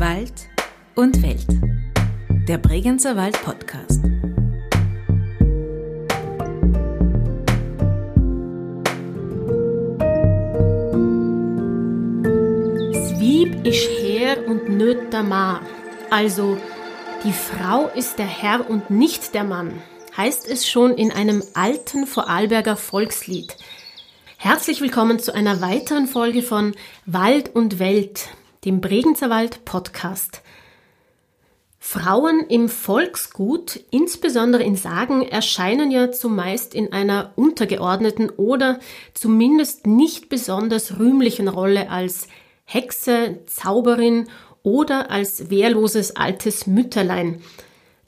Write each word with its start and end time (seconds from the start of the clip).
Wald 0.00 0.48
und 0.94 1.22
Welt. 1.22 1.46
Der 2.48 2.56
Bregenzer 2.56 3.16
Wald 3.16 3.38
Podcast. 3.42 4.00
Zwieb 13.10 13.66
ist 13.66 13.90
Herr 14.00 14.48
und 14.48 14.70
nöt 14.70 15.12
der 15.12 15.22
Ma. 15.22 15.60
Also, 16.08 16.56
die 17.22 17.34
Frau 17.34 17.88
ist 17.88 18.18
der 18.18 18.24
Herr 18.24 18.70
und 18.70 18.88
nicht 18.88 19.34
der 19.34 19.44
Mann, 19.44 19.82
heißt 20.16 20.48
es 20.48 20.66
schon 20.66 20.94
in 20.94 21.12
einem 21.12 21.42
alten 21.52 22.06
Vorarlberger 22.06 22.76
Volkslied. 22.76 23.54
Herzlich 24.38 24.80
willkommen 24.80 25.18
zu 25.18 25.34
einer 25.34 25.60
weiteren 25.60 26.06
Folge 26.06 26.40
von 26.40 26.74
Wald 27.04 27.54
und 27.54 27.78
Welt, 27.78 28.30
dem 28.64 28.80
Bregenzer 28.80 29.30
Wald 29.30 29.64
Podcast. 29.64 30.42
Frauen 31.78 32.44
im 32.48 32.68
Volksgut, 32.68 33.80
insbesondere 33.90 34.62
in 34.62 34.76
Sagen, 34.76 35.22
erscheinen 35.22 35.90
ja 35.90 36.12
zumeist 36.12 36.74
in 36.74 36.92
einer 36.92 37.32
untergeordneten 37.36 38.28
oder 38.28 38.78
zumindest 39.14 39.86
nicht 39.86 40.28
besonders 40.28 40.98
rühmlichen 40.98 41.48
Rolle 41.48 41.88
als 41.88 42.28
Hexe, 42.66 43.38
Zauberin 43.46 44.28
oder 44.62 45.10
als 45.10 45.48
wehrloses 45.48 46.16
altes 46.16 46.66
Mütterlein. 46.66 47.40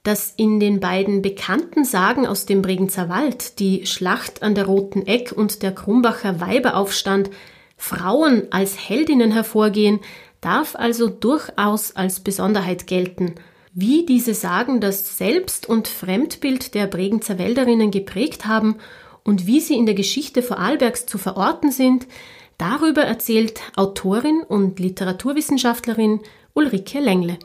Dass 0.03 0.35
in 0.37 0.61
den 0.61 0.81
beiden 0.81 1.23
bekannten 1.23 1.85
Sagen 1.85 2.27
aus 2.27 2.45
dem 2.45 2.61
Bregenzer 2.61 3.09
Wald, 3.09 3.59
die 3.59 3.87
Schlacht 3.87 4.43
an 4.43 4.55
der 4.55 4.67
Roten 4.67 5.07
Eck 5.07 5.33
und 5.33 5.63
der 5.63 5.73
Krumbacher 5.73 6.41
Weiberaufstand, 6.41 7.31
Frauen 7.79 8.49
als 8.51 8.77
Heldinnen 8.79 9.33
hervorgehen, 9.33 10.01
darf 10.43 10.77
also 10.77 11.09
durchaus 11.09 11.97
als 11.97 12.21
Besonderheit 12.21 12.87
gelten. 12.87 13.37
Wie 13.73 14.05
diese 14.05 14.35
Sagen 14.35 14.83
das 14.83 15.17
Selbst- 15.17 15.67
und 15.67 15.89
Fremdbild 15.89 16.75
der 16.75 16.87
Bregenzer 16.87 17.39
Wälderinnen 17.39 17.91
geprägt 17.91 18.45
haben 18.45 18.77
und 19.25 19.47
wie 19.47 19.61
sie 19.61 19.77
in 19.77 19.87
der 19.87 19.95
Geschichte 19.95 20.43
Vorarlbergs 20.43 21.07
zu 21.07 21.17
verorten 21.17 21.71
sind, 21.71 22.07
darüber 22.59 23.03
erzählt 23.03 23.61
Autorin 23.77 24.43
und 24.47 24.79
Literaturwissenschaftlerin 24.79 26.21
Ulrike 26.53 27.01
Lengle. 27.01 27.39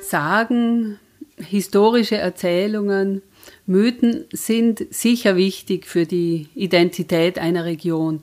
Sagen, 0.00 1.00
historische 1.36 2.16
Erzählungen, 2.16 3.22
Mythen 3.66 4.24
sind 4.32 4.86
sicher 4.90 5.36
wichtig 5.36 5.86
für 5.86 6.06
die 6.06 6.48
Identität 6.54 7.38
einer 7.38 7.64
Region. 7.64 8.22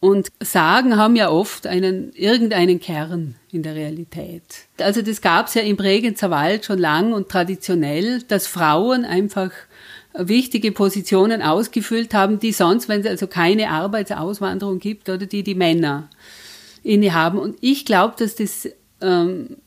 Und 0.00 0.32
Sagen 0.42 0.96
haben 0.96 1.14
ja 1.14 1.30
oft 1.30 1.66
einen, 1.66 2.12
irgendeinen 2.14 2.80
Kern 2.80 3.34
in 3.52 3.62
der 3.62 3.74
Realität. 3.74 4.42
Also 4.78 5.02
das 5.02 5.20
gab 5.20 5.48
es 5.48 5.54
ja 5.54 5.60
im 5.60 5.76
Bregenzer 5.76 6.30
Wald 6.30 6.64
schon 6.64 6.78
lang 6.78 7.12
und 7.12 7.28
traditionell, 7.28 8.22
dass 8.22 8.46
Frauen 8.46 9.04
einfach 9.04 9.50
wichtige 10.14 10.72
Positionen 10.72 11.42
ausgefüllt 11.42 12.14
haben, 12.14 12.38
die 12.38 12.52
sonst, 12.52 12.88
wenn 12.88 13.02
es 13.02 13.06
also 13.06 13.26
keine 13.26 13.70
Arbeitsauswanderung 13.70 14.78
gibt, 14.78 15.08
oder 15.10 15.26
die 15.26 15.42
die 15.42 15.54
Männer 15.54 16.08
innehaben. 16.82 17.38
Und 17.38 17.58
ich 17.60 17.84
glaube, 17.84 18.14
dass 18.18 18.34
das 18.34 18.68
ähm, 19.02 19.58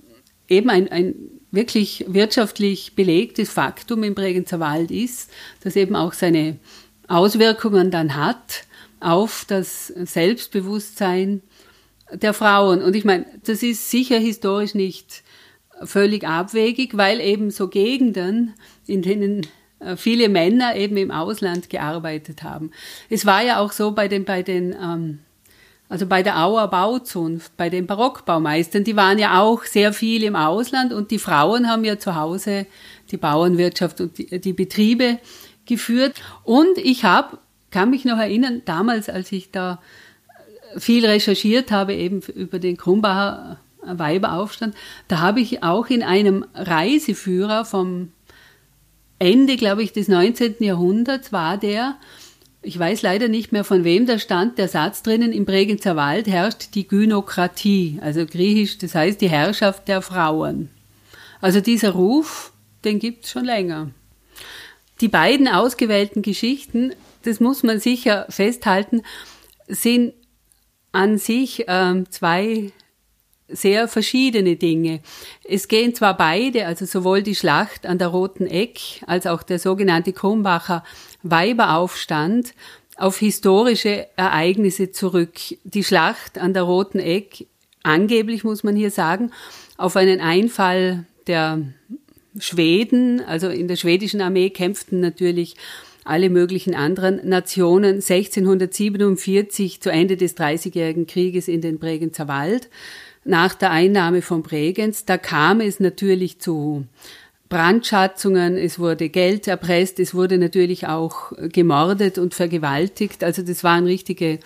eben 0.48 0.72
ein, 0.72 0.92
ein 0.92 1.16
wirklich 1.54 2.04
wirtschaftlich 2.08 2.96
belegtes 2.96 3.52
Faktum 3.52 4.04
im 4.04 4.16
Bregenzer 4.16 4.60
Wald 4.60 4.90
ist, 4.90 5.30
das 5.64 5.76
eben 5.76 5.96
auch 5.96 6.14
seine 6.14 6.58
Auswirkungen 7.08 7.92
dann 7.92 8.16
hat 8.16 8.66
auf 9.00 9.46
das 9.48 9.88
Selbstbewusstsein 9.88 11.44
der 12.12 12.34
Frauen. 12.34 12.82
Und 12.82 12.96
ich 12.96 13.06
meine, 13.06 13.26
das 13.44 13.62
ist 13.62 13.92
sicher 13.92 14.18
historisch 14.18 14.74
nicht 14.74 15.24
völlig 15.84 16.28
abwegig, 16.28 16.98
weil 16.98 17.22
eben 17.22 17.52
so 17.52 17.68
Gegenden, 17.68 18.56
in 18.88 19.04
denen 19.04 19.46
äh, 19.80 19.96
viele 19.96 20.30
Männer 20.30 20.76
eben 20.76 20.98
im 20.98 21.12
Ausland 21.12 21.70
gearbeitet 21.70 22.42
haben. 22.42 22.72
Es 23.10 23.28
war 23.28 23.44
ja 23.44 23.60
auch 23.60 23.72
so 23.74 23.92
bei 23.92 24.08
den, 24.08 24.26
bei 24.26 24.42
den 24.42 24.74
ähm, 24.74 25.20
also 25.90 26.08
bei 26.08 26.24
der 26.24 26.40
Auer 26.40 26.68
Bauzunft, 26.70 27.56
bei 27.58 27.70
den 27.70 27.86
Barockbaumeistern, 27.86 28.84
die 28.84 28.96
waren 28.96 29.20
ja 29.20 29.40
auch 29.40 29.64
sehr 29.64 29.94
viel 29.94 30.24
im 30.24 30.36
Ausland 30.36 30.92
und 30.92 31.12
die 31.12 31.20
Frauen 31.20 31.70
haben 31.70 31.84
ja 31.84 32.00
zu 32.00 32.16
Hause 32.16 32.66
die 33.12 33.18
Bauernwirtschaft 33.18 34.02
und 34.02 34.18
die, 34.18 34.40
die 34.40 34.54
Betriebe 34.54 35.20
geführt. 35.66 36.16
Und 36.44 36.78
ich 36.78 37.04
habe, 37.04 37.38
kann 37.70 37.90
mich 37.90 38.06
noch 38.06 38.18
erinnern, 38.18 38.62
damals, 38.66 39.10
als 39.10 39.32
ich 39.32 39.52
da 39.52 39.80
viel 40.78 41.06
recherchiert 41.06 41.72
habe, 41.72 41.94
eben 41.94 42.22
über 42.22 42.60
den 42.60 42.78
Krumbacher 42.78 43.60
Weiberaufstand, 43.86 44.76
da 45.08 45.20
habe 45.20 45.42
ich 45.42 45.62
auch 45.62 45.88
in 45.88 46.04
einem 46.04 46.46
Reiseführer 46.54 47.66
vom 47.66 48.12
Ende, 49.20 49.58
glaube 49.58 49.84
ich, 49.84 49.94
des 49.94 50.08
19. 50.08 50.56
Jahrhunderts 50.60 51.32
war 51.32 51.58
der, 51.58 51.96
ich 52.64 52.80
weiß 52.80 53.02
leider 53.02 53.28
nicht 53.28 53.52
mehr 53.52 53.64
von 53.64 53.84
wem 53.84 54.06
da 54.06 54.18
stand, 54.18 54.58
der 54.58 54.68
Satz 54.68 55.04
drinnen, 55.04 55.32
im 55.32 55.46
Bregenzer 55.46 55.96
Wald 55.96 56.28
herrscht 56.28 56.76
die 56.76 56.88
Gynokratie, 56.88 58.00
also 58.02 58.26
griechisch, 58.26 58.78
das 58.78 58.96
heißt 58.96 59.22
die 59.22 59.30
Herrschaft 59.30 59.88
der 59.88 60.02
Frauen. 60.02 60.70
Also 61.42 61.60
dieser 61.60 61.92
Ruf, 61.92 62.54
den 62.86 63.00
gibt's 63.00 63.30
schon 63.30 63.46
länger. 63.46 63.92
Die 65.02 65.10
beiden 65.10 65.48
ausgewählten 65.48 66.22
Geschichten, 66.22 66.94
das 67.24 67.40
muss 67.40 67.64
man 67.64 67.80
sicher 67.80 68.26
festhalten, 68.30 69.02
sind 69.68 70.14
an 70.94 71.18
sich 71.18 71.68
äh, 71.68 72.04
zwei 72.10 72.72
sehr 73.56 73.88
verschiedene 73.88 74.56
Dinge. 74.56 75.02
Es 75.44 75.68
gehen 75.68 75.96
zwar 75.96 76.18
beide, 76.18 76.66
also 76.66 76.86
sowohl 76.86 77.24
die 77.24 77.36
Schlacht 77.36 77.86
an 77.86 77.98
der 77.98 78.10
Roten 78.10 78.48
Eck 78.48 79.02
als 79.08 79.28
auch 79.28 79.44
der 79.44 79.60
sogenannte 79.60 80.14
Krumbacher 80.14 80.84
Weiberaufstand 81.24 82.54
auf 82.98 83.18
historische 83.18 84.08
Ereignisse 84.16 84.92
zurück. 84.92 85.34
Die 85.64 85.84
Schlacht 85.84 86.38
an 86.38 86.54
der 86.54 86.64
Roten 86.64 87.00
Eck, 87.00 87.48
angeblich 87.82 88.44
muss 88.44 88.64
man 88.64 88.76
hier 88.76 88.92
sagen, 88.92 89.32
auf 89.78 89.96
einen 89.96 90.22
Einfall 90.22 91.06
der 91.28 91.62
Schweden, 92.38 93.22
also 93.22 93.50
in 93.50 93.68
der 93.68 93.76
schwedischen 93.76 94.22
Armee 94.22 94.50
kämpften 94.50 95.00
natürlich 95.00 95.56
alle 96.04 96.30
möglichen 96.30 96.76
anderen 96.76 97.28
Nationen 97.28 97.96
1647 97.96 99.82
zu 99.82 99.90
Ende 99.90 100.18
des 100.18 100.36
Dreißigjährigen 100.36 101.08
Krieges 101.08 101.48
in 101.48 101.62
den 101.62 101.80
Bregenzer 101.80 102.28
Wald 102.28 102.70
nach 103.26 103.56
der 103.56 103.72
Einnahme 103.72 104.22
von 104.22 104.44
Bregenz. 104.44 105.06
Da 105.06 105.18
kam 105.18 105.62
es 105.62 105.80
natürlich 105.80 106.40
zu 106.40 106.86
Brandschatzungen, 107.50 108.58
es 108.58 108.80
wurde 108.80 109.10
Geld 109.10 109.48
erpresst, 109.48 110.00
es 110.00 110.16
wurde 110.16 110.38
natürlich 110.38 110.88
auch 110.88 111.32
gemordet 111.38 112.18
und 112.18 112.34
vergewaltigt. 112.34 113.24
Also 113.24 113.44
das 113.44 113.64
waren 113.64 113.86
richtige 113.86 114.40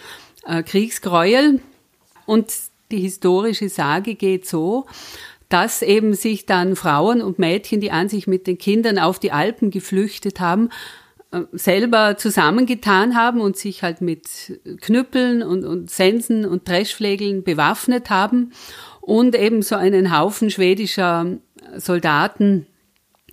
äh, 0.46 0.64
Kriegsgräuel. 0.64 1.62
Und 2.26 2.52
die 2.92 3.00
historische 3.00 3.70
Sage 3.70 4.16
geht 4.16 4.46
so, 4.46 4.86
dass 5.50 5.82
eben 5.82 6.14
sich 6.14 6.46
dann 6.46 6.76
Frauen 6.76 7.22
und 7.22 7.40
Mädchen, 7.40 7.80
die 7.80 7.92
an 7.92 8.10
sich 8.10 8.28
mit 8.28 8.48
den 8.48 8.58
Kindern 8.58 9.00
auf 9.00 9.20
die 9.20 9.32
Alpen 9.32 9.72
geflüchtet 9.72 10.40
haben, 10.40 10.70
selber 11.52 12.18
zusammengetan 12.18 13.16
haben 13.16 13.42
und 13.42 13.58
sich 13.58 13.84
halt 13.84 14.02
mit 14.02 14.60
Knüppeln 14.82 15.44
und, 15.44 15.66
und 15.66 15.90
Sensen 15.90 16.46
und 16.46 16.68
Dreschflegeln 16.68 17.44
bewaffnet 17.44 18.10
haben 18.10 18.52
und 19.02 19.36
eben 19.36 19.62
so 19.62 19.76
einen 19.76 20.18
Haufen 20.18 20.50
schwedischer 20.50 21.38
Soldaten 21.76 22.68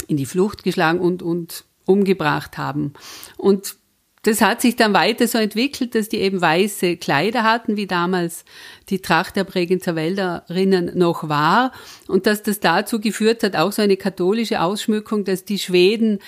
in 0.08 0.16
die 0.16 0.26
Flucht 0.26 0.64
geschlagen 0.64 1.00
und, 1.00 1.22
und 1.22 1.64
umgebracht 1.86 2.58
haben. 2.58 2.92
Und 3.36 3.76
das 4.24 4.40
hat 4.40 4.62
sich 4.62 4.74
dann 4.74 4.94
weiter 4.94 5.28
so 5.28 5.36
entwickelt, 5.36 5.94
dass 5.94 6.08
die 6.08 6.18
eben 6.18 6.40
weiße 6.40 6.96
Kleider 6.96 7.42
hatten, 7.42 7.76
wie 7.76 7.86
damals 7.86 8.44
die 8.88 9.00
Tracht 9.00 9.36
der 9.36 9.44
Bregenzer 9.44 9.96
Wälderinnen 9.96 10.96
noch 10.96 11.28
war. 11.28 11.72
Und 12.08 12.26
dass 12.26 12.42
das 12.42 12.58
dazu 12.60 13.00
geführt 13.00 13.42
hat, 13.42 13.54
auch 13.54 13.72
so 13.72 13.82
eine 13.82 13.98
katholische 13.98 14.62
Ausschmückung, 14.62 15.24
dass 15.24 15.44
die 15.44 15.58
Schweden 15.58 16.18
äh, 16.18 16.22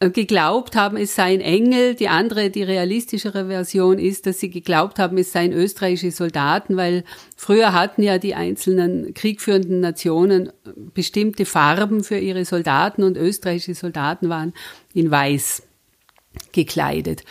geglaubt 0.00 0.76
haben, 0.76 0.96
es 0.96 1.14
seien 1.14 1.40
Engel. 1.40 1.94
Die 1.94 2.08
andere, 2.08 2.50
die 2.50 2.62
realistischere 2.62 3.46
Version 3.46 3.98
ist, 3.98 4.26
dass 4.26 4.40
sie 4.40 4.50
geglaubt 4.50 4.98
haben, 4.98 5.16
es 5.18 5.32
seien 5.32 5.52
österreichische 5.52 6.10
Soldaten, 6.10 6.76
weil 6.76 7.04
früher 7.36 7.72
hatten 7.72 8.02
ja 8.02 8.18
die 8.18 8.34
einzelnen 8.34 9.14
kriegführenden 9.14 9.80
Nationen 9.80 10.52
bestimmte 10.74 11.46
Farben 11.46 12.04
für 12.04 12.18
ihre 12.18 12.44
Soldaten 12.44 13.02
und 13.02 13.16
österreichische 13.16 13.74
Soldaten 13.74 14.28
waren 14.28 14.52
in 14.92 15.10
weiß 15.10 15.62
gekleidet. 16.52 17.22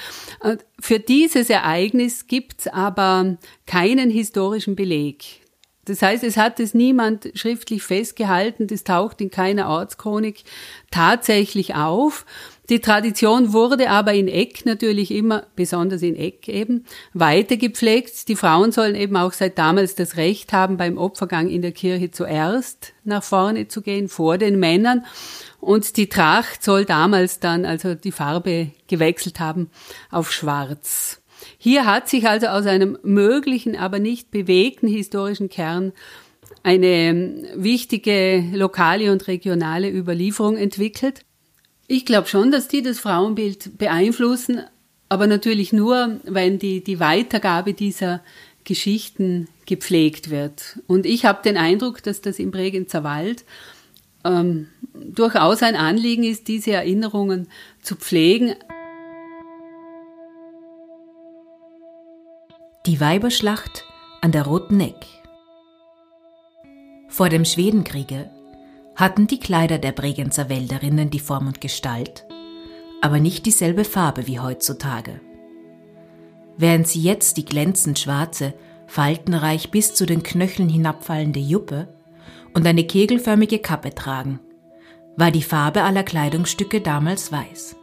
Für 0.79 0.99
dieses 0.99 1.49
Ereignis 1.49 2.27
gibt's 2.27 2.67
aber 2.67 3.37
keinen 3.65 4.09
historischen 4.09 4.75
Beleg. 4.75 5.41
Das 5.85 6.01
heißt, 6.01 6.23
es 6.23 6.37
hat 6.37 6.61
es 6.61 6.73
niemand 6.73 7.29
schriftlich 7.35 7.83
festgehalten, 7.83 8.67
das 8.67 8.85
taucht 8.85 9.19
in 9.19 9.29
keiner 9.29 9.67
Ortschronik 9.67 10.43
tatsächlich 10.91 11.75
auf. 11.75 12.25
Die 12.73 12.79
Tradition 12.79 13.53
wurde 13.53 13.91
aber 13.91 14.15
in 14.15 14.27
Eck 14.27 14.65
natürlich 14.65 15.11
immer, 15.11 15.45
besonders 15.55 16.01
in 16.01 16.15
Eck 16.15 16.47
eben, 16.47 16.85
weitergepflegt. 17.13 18.27
Die 18.27 18.35
Frauen 18.35 18.71
sollen 18.71 18.95
eben 18.95 19.15
auch 19.15 19.31
seit 19.31 19.59
damals 19.59 19.93
das 19.93 20.17
Recht 20.17 20.53
haben, 20.53 20.75
beim 20.75 20.97
Opfergang 20.97 21.51
in 21.51 21.61
der 21.61 21.71
Kirche 21.71 22.09
zuerst 22.09 22.93
nach 23.03 23.21
vorne 23.21 23.67
zu 23.67 23.83
gehen, 23.83 24.09
vor 24.09 24.39
den 24.39 24.59
Männern. 24.59 25.05
Und 25.59 25.97
die 25.97 26.09
Tracht 26.09 26.63
soll 26.63 26.83
damals 26.83 27.39
dann 27.39 27.63
also 27.63 27.93
die 27.93 28.11
Farbe 28.11 28.71
gewechselt 28.87 29.39
haben 29.39 29.69
auf 30.09 30.31
schwarz. 30.31 31.21
Hier 31.59 31.85
hat 31.85 32.09
sich 32.09 32.27
also 32.27 32.47
aus 32.47 32.65
einem 32.65 32.97
möglichen, 33.03 33.75
aber 33.75 33.99
nicht 33.99 34.31
bewegten 34.31 34.87
historischen 34.87 35.47
Kern 35.47 35.93
eine 36.63 37.51
wichtige 37.55 38.43
lokale 38.51 39.11
und 39.11 39.27
regionale 39.27 39.91
Überlieferung 39.91 40.57
entwickelt. 40.57 41.23
Ich 41.87 42.05
glaube 42.05 42.27
schon, 42.27 42.51
dass 42.51 42.67
die 42.67 42.81
das 42.81 42.99
Frauenbild 42.99 43.77
beeinflussen, 43.77 44.61
aber 45.09 45.27
natürlich 45.27 45.73
nur, 45.73 46.19
wenn 46.23 46.57
die, 46.57 46.83
die 46.83 46.99
Weitergabe 46.99 47.73
dieser 47.73 48.21
Geschichten 48.63 49.47
gepflegt 49.65 50.29
wird. 50.29 50.79
Und 50.87 51.05
ich 51.05 51.25
habe 51.25 51.43
den 51.43 51.57
Eindruck, 51.57 52.01
dass 52.01 52.21
das 52.21 52.39
im 52.39 52.51
Bregenzer 52.51 53.03
Wald 53.03 53.43
ähm, 54.23 54.69
durchaus 54.93 55.61
ein 55.61 55.75
Anliegen 55.75 56.23
ist, 56.23 56.47
diese 56.47 56.71
Erinnerungen 56.71 57.49
zu 57.81 57.95
pflegen. 57.95 58.55
Die 62.85 62.99
Weiberschlacht 62.99 63.85
an 64.21 64.31
der 64.31 64.43
Roten 64.43 64.77
Neck. 64.77 65.05
Vor 67.09 67.29
dem 67.29 67.45
Schwedenkriege 67.45 68.29
hatten 68.95 69.27
die 69.27 69.39
Kleider 69.39 69.79
der 69.79 69.91
Bregenzer 69.91 70.49
Wälderinnen 70.49 71.09
die 71.09 71.19
Form 71.19 71.47
und 71.47 71.61
Gestalt, 71.61 72.25
aber 73.01 73.19
nicht 73.19 73.45
dieselbe 73.45 73.85
Farbe 73.85 74.27
wie 74.27 74.39
heutzutage. 74.39 75.19
Während 76.57 76.87
sie 76.87 77.01
jetzt 77.01 77.37
die 77.37 77.45
glänzend 77.45 77.99
schwarze, 77.99 78.53
faltenreich 78.87 79.71
bis 79.71 79.95
zu 79.95 80.05
den 80.05 80.23
Knöcheln 80.23 80.69
hinabfallende 80.69 81.39
Juppe 81.39 81.87
und 82.53 82.67
eine 82.67 82.85
kegelförmige 82.85 83.59
Kappe 83.59 83.95
tragen, 83.95 84.39
war 85.15 85.31
die 85.31 85.41
Farbe 85.41 85.83
aller 85.83 86.03
Kleidungsstücke 86.03 86.81
damals 86.81 87.31
weiß. 87.31 87.75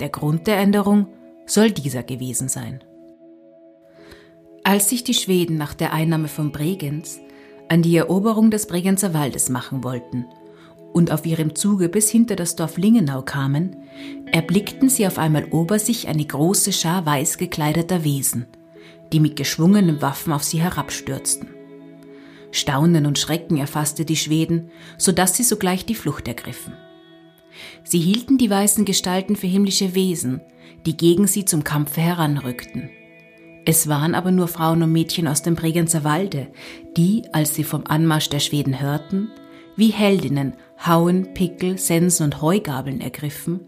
Der 0.00 0.08
Grund 0.08 0.46
der 0.46 0.58
Änderung 0.58 1.08
soll 1.46 1.70
dieser 1.70 2.02
gewesen 2.02 2.48
sein. 2.48 2.82
Als 4.64 4.88
sich 4.88 5.04
die 5.04 5.14
Schweden 5.14 5.56
nach 5.56 5.74
der 5.74 5.92
Einnahme 5.92 6.28
von 6.28 6.50
Bregenz 6.50 7.20
an 7.68 7.82
die 7.82 7.96
Eroberung 7.96 8.50
des 8.50 8.66
Bregenzer 8.66 9.14
Waldes 9.14 9.48
machen 9.48 9.84
wollten 9.84 10.26
und 10.94 11.10
auf 11.10 11.26
ihrem 11.26 11.54
Zuge 11.56 11.88
bis 11.88 12.08
hinter 12.08 12.36
das 12.36 12.54
Dorf 12.56 12.78
Lingenau 12.78 13.22
kamen, 13.22 13.76
erblickten 14.30 14.88
sie 14.88 15.06
auf 15.06 15.18
einmal 15.18 15.46
ober 15.50 15.78
sich 15.78 16.08
eine 16.08 16.24
große 16.24 16.72
Schar 16.72 17.04
weiß 17.04 17.36
gekleideter 17.36 18.04
Wesen, 18.04 18.46
die 19.12 19.18
mit 19.18 19.34
geschwungenen 19.36 20.00
Waffen 20.00 20.32
auf 20.32 20.44
sie 20.44 20.60
herabstürzten. 20.60 21.48
Staunen 22.52 23.06
und 23.06 23.18
Schrecken 23.18 23.56
erfasste 23.56 24.04
die 24.04 24.16
Schweden, 24.16 24.70
so 24.96 25.10
dass 25.10 25.36
sie 25.36 25.42
sogleich 25.42 25.84
die 25.84 25.96
Flucht 25.96 26.28
ergriffen. 26.28 26.74
Sie 27.82 27.98
hielten 27.98 28.38
die 28.38 28.50
weißen 28.50 28.84
Gestalten 28.84 29.34
für 29.34 29.48
himmlische 29.48 29.96
Wesen, 29.96 30.40
die 30.86 30.96
gegen 30.96 31.26
sie 31.26 31.44
zum 31.44 31.64
Kampfe 31.64 32.00
heranrückten. 32.00 32.90
Es 33.66 33.88
waren 33.88 34.14
aber 34.14 34.30
nur 34.30 34.48
Frauen 34.48 34.82
und 34.82 34.92
Mädchen 34.92 35.26
aus 35.26 35.42
dem 35.42 35.54
Bregenzer 35.54 36.04
Walde, 36.04 36.48
die, 36.96 37.22
als 37.32 37.54
sie 37.54 37.64
vom 37.64 37.84
Anmarsch 37.86 38.28
der 38.28 38.40
Schweden 38.40 38.80
hörten, 38.80 39.30
wie 39.76 39.88
Heldinnen 39.88 40.54
Hauen, 40.86 41.32
Pickel, 41.34 41.78
Sensen 41.78 42.24
und 42.24 42.42
Heugabeln 42.42 43.00
ergriffen, 43.00 43.60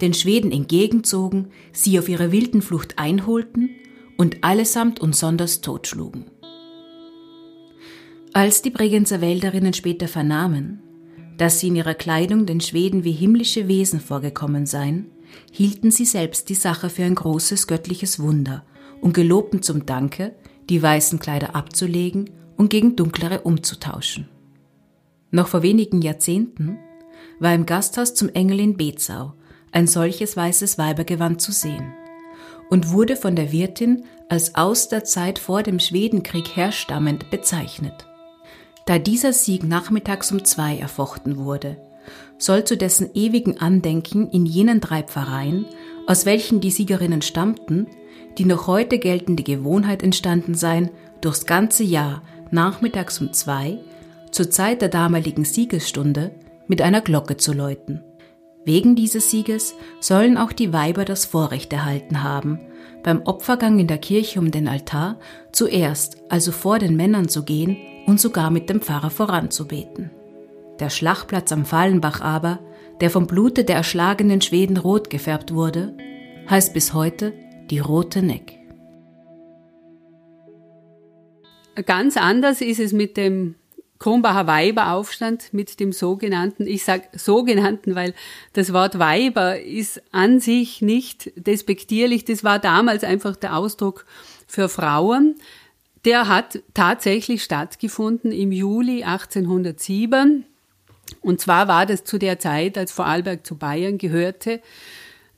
den 0.00 0.14
Schweden 0.14 0.52
entgegenzogen, 0.52 1.48
sie 1.72 1.98
auf 1.98 2.08
ihrer 2.08 2.32
wilden 2.32 2.62
Flucht 2.62 2.98
einholten 2.98 3.70
und 4.16 4.42
allesamt 4.42 5.00
und 5.00 5.14
sonders 5.14 5.60
totschlugen. 5.60 6.30
Als 8.32 8.62
die 8.62 8.70
Bregenzer 8.70 9.20
Wälderinnen 9.20 9.74
später 9.74 10.08
vernahmen, 10.08 10.82
dass 11.36 11.60
sie 11.60 11.68
in 11.68 11.76
ihrer 11.76 11.94
Kleidung 11.94 12.46
den 12.46 12.60
Schweden 12.60 13.04
wie 13.04 13.12
himmlische 13.12 13.68
Wesen 13.68 14.00
vorgekommen 14.00 14.64
seien, 14.64 15.10
hielten 15.50 15.90
sie 15.90 16.06
selbst 16.06 16.48
die 16.48 16.54
Sache 16.54 16.88
für 16.88 17.04
ein 17.04 17.14
großes 17.14 17.66
göttliches 17.66 18.18
Wunder 18.18 18.64
und 19.02 19.12
gelobten 19.12 19.62
zum 19.62 19.84
Danke, 19.84 20.34
die 20.70 20.82
weißen 20.82 21.18
Kleider 21.18 21.54
abzulegen 21.54 22.30
und 22.56 22.70
gegen 22.70 22.96
dunklere 22.96 23.42
umzutauschen. 23.42 24.28
Noch 25.30 25.48
vor 25.48 25.62
wenigen 25.62 26.00
Jahrzehnten 26.00 26.78
war 27.38 27.54
im 27.54 27.66
Gasthaus 27.66 28.14
zum 28.14 28.30
Engel 28.30 28.60
in 28.60 28.76
Bezau 28.78 29.34
ein 29.72 29.86
solches 29.86 30.36
weißes 30.36 30.78
Weibergewand 30.78 31.42
zu 31.42 31.52
sehen 31.52 31.92
und 32.70 32.90
wurde 32.90 33.16
von 33.16 33.36
der 33.36 33.52
Wirtin 33.52 34.04
als 34.28 34.54
aus 34.54 34.88
der 34.88 35.04
Zeit 35.04 35.38
vor 35.38 35.62
dem 35.62 35.78
Schwedenkrieg 35.78 36.56
herstammend 36.56 37.30
bezeichnet. 37.30 38.06
Da 38.86 38.98
dieser 38.98 39.32
Sieg 39.32 39.64
nachmittags 39.64 40.32
um 40.32 40.44
zwei 40.44 40.78
erfochten 40.78 41.36
wurde, 41.36 41.76
soll 42.38 42.64
zu 42.64 42.76
dessen 42.76 43.10
ewigen 43.14 43.58
Andenken 43.58 44.30
in 44.30 44.46
jenen 44.46 44.80
drei 44.80 45.02
Pfarreien, 45.02 45.66
aus 46.06 46.26
welchen 46.26 46.60
die 46.60 46.70
Siegerinnen 46.70 47.22
stammten, 47.22 47.86
die 48.38 48.44
noch 48.44 48.66
heute 48.66 48.98
geltende 48.98 49.42
Gewohnheit 49.42 50.02
entstanden 50.02 50.54
sein, 50.54 50.90
durchs 51.20 51.46
ganze 51.46 51.84
Jahr 51.84 52.22
nachmittags 52.50 53.20
um 53.20 53.32
zwei, 53.32 53.78
zur 54.30 54.50
Zeit 54.50 54.82
der 54.82 54.88
damaligen 54.88 55.44
Siegesstunde, 55.44 56.32
mit 56.66 56.80
einer 56.80 57.00
Glocke 57.00 57.36
zu 57.36 57.52
läuten. 57.52 58.02
Wegen 58.64 58.94
dieses 58.94 59.30
Sieges 59.30 59.74
sollen 60.00 60.38
auch 60.38 60.52
die 60.52 60.72
Weiber 60.72 61.04
das 61.04 61.24
Vorrecht 61.24 61.72
erhalten 61.72 62.22
haben, 62.22 62.60
beim 63.02 63.22
Opfergang 63.22 63.78
in 63.78 63.88
der 63.88 63.98
Kirche 63.98 64.38
um 64.38 64.50
den 64.50 64.68
Altar 64.68 65.18
zuerst, 65.50 66.18
also 66.28 66.52
vor 66.52 66.78
den 66.78 66.96
Männern 66.96 67.28
zu 67.28 67.44
gehen 67.44 67.76
und 68.06 68.20
sogar 68.20 68.50
mit 68.50 68.70
dem 68.70 68.80
Pfarrer 68.80 69.10
voranzubeten. 69.10 70.10
Der 70.78 70.90
Schlachtplatz 70.90 71.52
am 71.52 71.64
Fallenbach 71.64 72.20
aber, 72.20 72.60
der 73.00 73.10
vom 73.10 73.26
Blute 73.26 73.64
der 73.64 73.76
erschlagenen 73.76 74.40
Schweden 74.40 74.76
rot 74.76 75.10
gefärbt 75.10 75.52
wurde, 75.52 75.96
heißt 76.48 76.72
bis 76.72 76.94
heute 76.94 77.32
die 77.72 77.78
Rote 77.78 78.20
Neck. 78.20 78.58
Ganz 81.86 82.18
anders 82.18 82.60
ist 82.60 82.78
es 82.78 82.92
mit 82.92 83.16
dem 83.16 83.54
Kronbacher 83.98 84.46
Weiberaufstand, 84.46 85.54
mit 85.54 85.80
dem 85.80 85.92
sogenannten, 85.92 86.66
ich 86.66 86.84
sage 86.84 87.04
sogenannten, 87.14 87.94
weil 87.94 88.12
das 88.52 88.74
Wort 88.74 88.98
Weiber 88.98 89.58
ist 89.58 90.02
an 90.12 90.38
sich 90.38 90.82
nicht 90.82 91.32
despektierlich, 91.34 92.26
das 92.26 92.44
war 92.44 92.58
damals 92.58 93.04
einfach 93.04 93.36
der 93.36 93.56
Ausdruck 93.56 94.04
für 94.46 94.68
Frauen. 94.68 95.36
Der 96.04 96.28
hat 96.28 96.62
tatsächlich 96.74 97.42
stattgefunden 97.42 98.32
im 98.32 98.52
Juli 98.52 99.02
1807. 99.02 100.44
Und 101.22 101.40
zwar 101.40 101.68
war 101.68 101.86
das 101.86 102.04
zu 102.04 102.18
der 102.18 102.38
Zeit, 102.38 102.76
als 102.76 102.92
Vorarlberg 102.92 103.46
zu 103.46 103.56
Bayern 103.56 103.96
gehörte, 103.96 104.60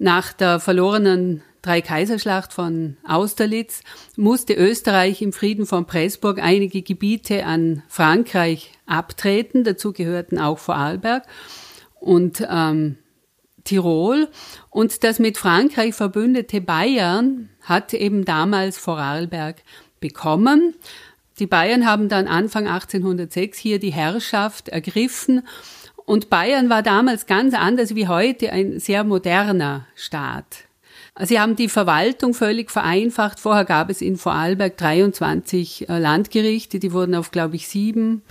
nach 0.01 0.33
der 0.33 0.59
verlorenen 0.59 1.45
Dreikaiserschlacht 1.65 2.53
von 2.53 2.97
Austerlitz 3.07 3.83
musste 4.17 4.55
Österreich 4.55 5.23
im 5.23 5.33
Frieden 5.33 5.67
von 5.67 5.87
Pressburg 5.87 6.39
einige 6.43 6.83
Gebiete 6.83 7.47
an 7.47 7.83
Frankreich 7.89 8.73
abtreten. 8.87 9.65
Dazu 9.65 9.93
gehörten 9.93 10.39
auch 10.39 10.59
Vorarlberg 10.59 11.25
und 12.01 12.47
ähm, 12.49 12.99
Tirol. 13.65 14.29
Und 14.71 15.05
das 15.05 15.19
mit 15.19 15.39
Frankreich 15.39 15.95
verbündete 15.95 16.61
Bayern 16.61 17.49
hat 17.63 17.95
eben 17.95 18.25
damals 18.25 18.77
Vorarlberg 18.77 19.63
bekommen. 20.01 20.75
Die 21.39 21.47
Bayern 21.47 21.87
haben 21.87 22.09
dann 22.09 22.29
Anfang 22.29 22.69
1806 22.69 23.59
hier 23.59 23.79
die 23.79 23.93
Herrschaft 23.93 24.69
ergriffen 24.69 25.43
und 26.05 26.29
Bayern 26.29 26.69
war 26.69 26.83
damals 26.83 27.27
ganz 27.27 27.55
anders 27.55 27.95
wie 27.95 28.09
heute 28.09 28.53
ein 28.53 28.79
sehr 28.79 29.05
moderner 29.05 29.87
Staat. 29.95 30.69
Sie 31.21 31.39
haben 31.39 31.55
die 31.55 31.69
Verwaltung 31.69 32.35
völlig 32.35 32.71
vereinfacht. 32.71 33.39
Vorher 33.39 33.65
gab 33.65 33.89
es 33.89 34.01
in 34.01 34.17
Vorarlberg 34.17 34.77
23 34.77 35.89
äh, 35.89 35.99
Landgerichte, 35.99 36.81
die 36.81 36.93
wurden 36.93 37.15
auf, 37.15 37.31
glaube 37.31 37.55
ich, 37.55 37.69
sieben 37.69 38.23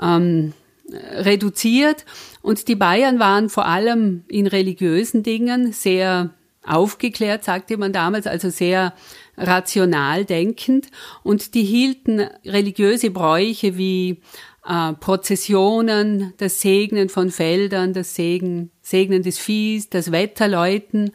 ähm, 0.00 0.52
reduziert. 0.88 2.04
Und 2.40 2.68
die 2.68 2.76
Bayern 2.76 3.18
waren 3.18 3.48
vor 3.48 3.66
allem 3.66 4.24
in 4.28 4.46
religiösen 4.46 5.24
Dingen 5.24 5.72
sehr 5.72 6.30
aufgeklärt, 6.64 7.42
sagte 7.42 7.76
man 7.76 7.92
damals, 7.92 8.28
also 8.28 8.50
sehr 8.50 8.94
rational 9.36 10.24
denkend. 10.24 10.88
Und 11.24 11.54
die 11.54 11.64
hielten 11.64 12.20
religiöse 12.44 13.10
Bräuche 13.10 13.76
wie 13.76 14.20
äh, 14.64 14.92
Prozessionen, 14.92 16.34
das 16.36 16.60
Segnen 16.60 17.08
von 17.08 17.32
Feldern, 17.32 17.92
das 17.94 18.14
Segen, 18.14 18.70
Segnen 18.80 19.24
des 19.24 19.38
Viehs, 19.38 19.90
das 19.90 20.12
Wetterläuten 20.12 21.10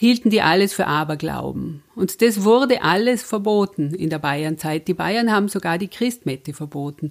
hielten 0.00 0.30
die 0.30 0.42
alles 0.42 0.72
für 0.72 0.86
Aberglauben. 0.86 1.82
Und 1.96 2.22
das 2.22 2.44
wurde 2.44 2.82
alles 2.82 3.24
verboten 3.24 3.92
in 3.92 4.10
der 4.10 4.20
Bayernzeit. 4.20 4.86
Die 4.86 4.94
Bayern 4.94 5.32
haben 5.32 5.48
sogar 5.48 5.76
die 5.76 5.88
Christmette 5.88 6.54
verboten. 6.54 7.08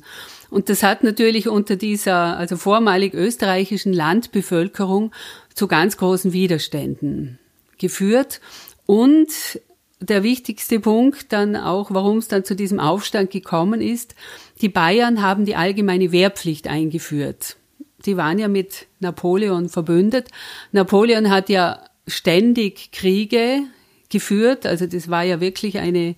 Und 0.50 0.70
das 0.70 0.84
hat 0.84 1.04
natürlich 1.04 1.50
unter 1.50 1.76
dieser, 1.76 2.38
also 2.38 2.56
vormalig 2.56 3.14
österreichischen 3.14 3.92
Landbevölkerung 3.92 5.12
zu 5.54 5.68
ganz 5.68 5.98
großen 5.98 6.32
Widerständen 6.32 7.40
geführt. 7.78 8.40
Und 8.86 9.60
der 10.00 10.24
wichtigste 10.24 10.80
Punkt 10.80 11.34
dann 11.34 11.58
auch, 11.58 11.92
warum 11.92 12.20
es 12.20 12.30
dann 12.30 12.46
zu 12.46 12.56
diesem 12.56 12.80
Aufstand 12.80 13.32
gekommen 13.32 13.82
ist, 13.82 14.16
die 14.62 14.70
Bayern 14.70 15.22
haben 15.22 15.44
die 15.44 15.58
allgemeine 15.58 16.14
Wehrpflicht 16.14 16.70
eingeführt. 16.70 17.58
Die 18.06 18.16
waren 18.16 18.40
ja 18.40 18.48
mit 18.48 18.88
Napoleon 19.02 19.68
verbündet. 19.68 20.30
Napoleon 20.72 21.30
hat 21.30 21.50
ja 21.50 21.82
ständig 22.08 22.92
Kriege 22.92 23.64
geführt, 24.10 24.66
also 24.66 24.86
das 24.88 25.10
war 25.10 25.24
ja 25.24 25.42
wirklich 25.42 25.78
eine 25.78 26.16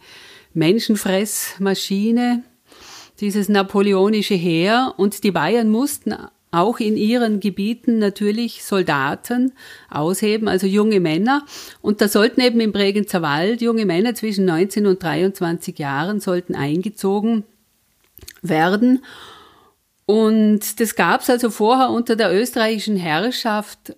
Menschenfressmaschine, 0.54 2.44
dieses 3.20 3.50
napoleonische 3.50 4.36
Heer. 4.36 4.94
Und 4.98 5.24
die 5.24 5.32
Bayern 5.32 5.70
mussten 5.70 6.16
auch 6.52 6.80
in 6.80 6.98
ihren 6.98 7.40
Gebieten 7.40 8.00
natürlich 8.00 8.64
Soldaten 8.64 9.54
ausheben, 9.90 10.48
also 10.48 10.66
junge 10.66 11.00
Männer. 11.00 11.46
Und 11.82 12.02
da 12.02 12.08
sollten 12.08 12.42
eben 12.42 12.60
im 12.60 12.72
Bregenzer 12.72 13.22
Wald 13.22 13.62
junge 13.62 13.86
Männer 13.86 14.16
zwischen 14.16 14.46
19 14.46 14.88
und 14.88 15.04
23 15.04 15.78
Jahren 15.78 16.20
sollten 16.20 16.56
eingezogen 16.56 17.44
werden. 18.42 19.04
Und 20.06 20.80
das 20.80 20.96
gab 20.96 21.22
es 21.22 21.30
also 21.30 21.52
vorher 21.52 21.92
unter 21.92 22.16
der 22.16 22.34
österreichischen 22.34 22.98
Herrschaft 22.98 23.96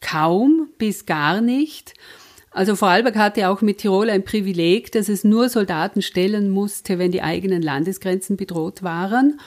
kaum 0.00 0.68
bis 0.78 1.06
gar 1.06 1.40
nicht. 1.40 1.94
Also 2.50 2.74
Vorarlberg 2.74 3.16
hatte 3.16 3.50
auch 3.50 3.60
mit 3.60 3.78
Tirol 3.78 4.08
ein 4.08 4.24
Privileg, 4.24 4.90
dass 4.92 5.10
es 5.10 5.24
nur 5.24 5.50
Soldaten 5.50 6.00
stellen 6.00 6.48
musste, 6.48 6.98
wenn 6.98 7.12
die 7.12 7.22
eigenen 7.22 7.60
Landesgrenzen 7.60 8.38
bedroht 8.38 8.82
waren. 8.82 9.38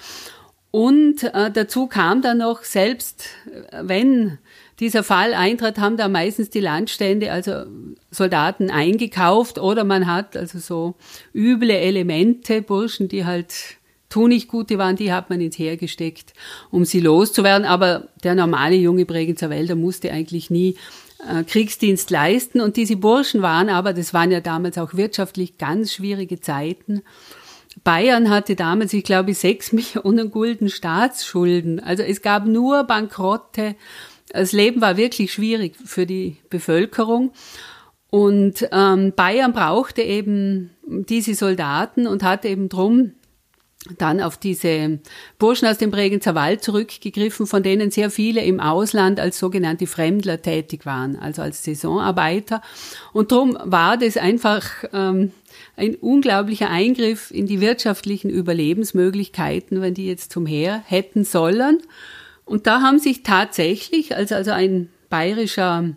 Und 0.71 1.23
äh, 1.23 1.49
dazu 1.49 1.87
kam 1.87 2.21
dann 2.21 2.37
noch, 2.37 2.63
selbst 2.63 3.25
äh, 3.71 3.79
wenn 3.81 4.37
dieser 4.79 5.03
Fall 5.03 5.33
eintrat, 5.33 5.79
haben 5.79 5.97
da 5.97 6.07
meistens 6.07 6.51
die 6.51 6.59
Landstände, 6.59 7.31
also 7.31 7.65
Soldaten 8.11 8.69
eingekauft 8.69 9.57
oder 9.57 9.83
man 9.83 10.05
hat 10.05 10.37
also 10.37 10.59
so 10.59 10.95
üble 11.33 11.71
Elemente, 11.71 12.61
Burschen, 12.61 13.07
die 13.07 13.25
halt 13.25 13.78
Tunichtgute 14.09 14.77
waren, 14.77 14.95
die 14.95 15.13
hat 15.13 15.29
man 15.29 15.39
ins 15.39 15.57
Heer 15.57 15.77
gesteckt, 15.77 16.33
um 16.71 16.83
sie 16.83 16.99
loszuwerden. 16.99 17.65
Aber 17.65 18.09
der 18.23 18.35
normale 18.35 18.75
junge 18.75 19.05
Bregenzer 19.05 19.49
Wälder 19.49 19.75
musste 19.75 20.11
eigentlich 20.11 20.49
nie 20.49 20.75
äh, 21.27 21.43
Kriegsdienst 21.43 22.09
leisten. 22.09 22.59
Und 22.59 22.75
diese 22.77 22.95
Burschen 22.95 23.41
waren 23.41 23.69
aber, 23.69 23.93
das 23.93 24.13
waren 24.13 24.31
ja 24.31 24.41
damals 24.41 24.77
auch 24.77 24.93
wirtschaftlich 24.95 25.57
ganz 25.57 25.93
schwierige 25.93 26.39
Zeiten. 26.39 27.03
Bayern 27.83 28.29
hatte 28.29 28.55
damals, 28.55 28.93
ich 28.93 29.03
glaube, 29.03 29.33
sechs 29.33 29.71
Millionen 29.73 30.31
Gulden 30.31 30.69
Staatsschulden. 30.69 31.79
Also 31.79 32.03
es 32.03 32.21
gab 32.21 32.45
nur 32.45 32.83
Bankrotte. 32.85 33.75
Das 34.29 34.51
Leben 34.51 34.81
war 34.81 34.97
wirklich 34.97 35.33
schwierig 35.33 35.75
für 35.83 36.05
die 36.05 36.37
Bevölkerung. 36.49 37.31
Und 38.11 38.67
ähm, 38.71 39.13
Bayern 39.15 39.53
brauchte 39.53 40.01
eben 40.01 40.71
diese 40.87 41.35
Soldaten 41.35 42.07
und 42.07 42.23
hatte 42.23 42.47
eben 42.47 42.67
drum 42.67 43.13
dann 43.97 44.19
auf 44.19 44.37
diese 44.37 44.99
Burschen 45.37 45.67
aus 45.67 45.77
dem 45.77 45.89
Bregenzer 45.89 46.35
Wald 46.35 46.63
zurückgegriffen, 46.63 47.47
von 47.47 47.63
denen 47.63 47.91
sehr 47.91 48.11
viele 48.11 48.41
im 48.41 48.59
Ausland 48.59 49.19
als 49.19 49.39
sogenannte 49.39 49.87
Fremdler 49.87 50.41
tätig 50.41 50.85
waren, 50.85 51.15
also 51.15 51.41
als 51.41 51.63
Saisonarbeiter. 51.63 52.61
Und 53.13 53.31
darum 53.31 53.57
war 53.63 53.95
das 53.95 54.17
einfach 54.17 54.65
ähm, 54.91 55.31
ein 55.77 55.95
unglaublicher 55.95 56.69
Eingriff 56.69 57.31
in 57.31 57.47
die 57.47 57.61
wirtschaftlichen 57.61 58.29
Überlebensmöglichkeiten, 58.29 59.81
wenn 59.81 59.93
die 59.93 60.07
jetzt 60.07 60.33
zum 60.33 60.45
Heer 60.45 60.83
hätten 60.85 61.23
sollen. 61.23 61.81
Und 62.43 62.67
da 62.67 62.81
haben 62.81 62.99
sich 62.99 63.23
tatsächlich, 63.23 64.15
als 64.15 64.33
also 64.33 64.51
ein 64.51 64.89
bayerischer 65.09 65.95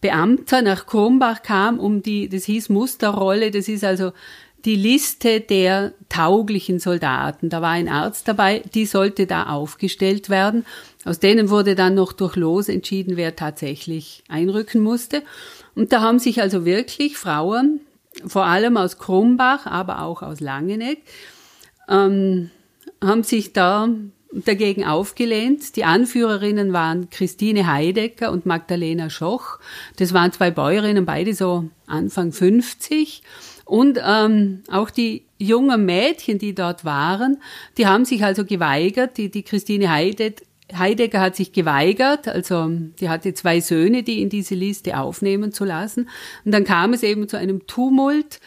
Beamter 0.00 0.62
nach 0.62 0.86
Krumbach 0.86 1.42
kam, 1.42 1.80
um 1.80 2.02
die, 2.02 2.28
das 2.28 2.44
hieß 2.44 2.68
Musterrolle, 2.68 3.50
das 3.50 3.66
ist 3.66 3.82
also 3.82 4.12
die 4.64 4.76
Liste 4.76 5.40
der 5.40 5.92
tauglichen 6.08 6.78
Soldaten. 6.78 7.48
Da 7.48 7.62
war 7.62 7.70
ein 7.70 7.88
Arzt 7.88 8.26
dabei, 8.28 8.62
die 8.74 8.86
sollte 8.86 9.26
da 9.26 9.46
aufgestellt 9.46 10.30
werden. 10.30 10.66
Aus 11.04 11.20
denen 11.20 11.48
wurde 11.48 11.74
dann 11.74 11.94
noch 11.94 12.12
durch 12.12 12.36
Los 12.36 12.68
entschieden, 12.68 13.16
wer 13.16 13.36
tatsächlich 13.36 14.24
einrücken 14.28 14.80
musste. 14.80 15.22
Und 15.74 15.92
da 15.92 16.00
haben 16.00 16.18
sich 16.18 16.42
also 16.42 16.64
wirklich 16.64 17.16
Frauen, 17.16 17.80
vor 18.26 18.46
allem 18.46 18.76
aus 18.76 18.98
Krumbach, 18.98 19.66
aber 19.66 20.02
auch 20.02 20.22
aus 20.22 20.40
Langeneck, 20.40 21.02
ähm, 21.88 22.50
haben 23.02 23.22
sich 23.22 23.52
da 23.52 23.88
dagegen 24.32 24.84
aufgelehnt. 24.84 25.76
Die 25.76 25.84
Anführerinnen 25.84 26.72
waren 26.72 27.10
Christine 27.10 27.66
Heidecker 27.66 28.30
und 28.32 28.44
Magdalena 28.46 29.08
Schoch. 29.08 29.58
Das 29.96 30.12
waren 30.12 30.32
zwei 30.32 30.50
Bäuerinnen, 30.50 31.06
beide 31.06 31.34
so 31.34 31.68
Anfang 31.86 32.32
50. 32.32 33.22
Und 33.68 34.00
ähm, 34.02 34.62
auch 34.72 34.88
die 34.88 35.26
jungen 35.36 35.84
Mädchen, 35.84 36.38
die 36.38 36.54
dort 36.54 36.86
waren, 36.86 37.36
die 37.76 37.86
haben 37.86 38.06
sich 38.06 38.24
also 38.24 38.46
geweigert. 38.46 39.18
Die, 39.18 39.30
die 39.30 39.42
Christine 39.42 39.90
Heidegger 39.90 41.20
hat 41.20 41.36
sich 41.36 41.52
geweigert, 41.52 42.28
also 42.28 42.70
die 42.98 43.10
hatte 43.10 43.34
zwei 43.34 43.60
Söhne, 43.60 44.02
die 44.02 44.22
in 44.22 44.30
diese 44.30 44.54
Liste 44.54 44.98
aufnehmen 44.98 45.52
zu 45.52 45.66
lassen. 45.66 46.08
Und 46.46 46.52
dann 46.52 46.64
kam 46.64 46.94
es 46.94 47.02
eben 47.02 47.28
zu 47.28 47.36
einem 47.36 47.66
Tumult. 47.66 48.40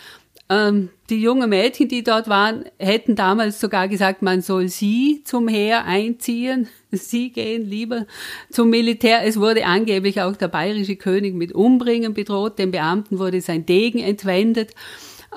Ähm, 0.49 0.89
die 1.11 1.21
jungen 1.21 1.49
Mädchen, 1.51 1.87
die 1.87 2.03
dort 2.03 2.27
waren, 2.27 2.65
hätten 2.79 3.15
damals 3.15 3.59
sogar 3.59 3.87
gesagt, 3.87 4.23
man 4.23 4.41
soll 4.41 4.69
sie 4.69 5.21
zum 5.23 5.47
Heer 5.47 5.85
einziehen. 5.85 6.67
Sie 6.91 7.31
gehen 7.31 7.69
lieber 7.69 8.05
zum 8.49 8.69
Militär. 8.69 9.23
Es 9.23 9.39
wurde 9.39 9.65
angeblich 9.65 10.21
auch 10.21 10.35
der 10.35 10.49
bayerische 10.49 10.97
König 10.97 11.35
mit 11.35 11.53
Umbringen 11.53 12.13
bedroht. 12.13 12.59
Dem 12.59 12.71
Beamten 12.71 13.17
wurde 13.17 13.39
sein 13.39 13.65
Degen 13.65 13.99
entwendet. 13.99 14.71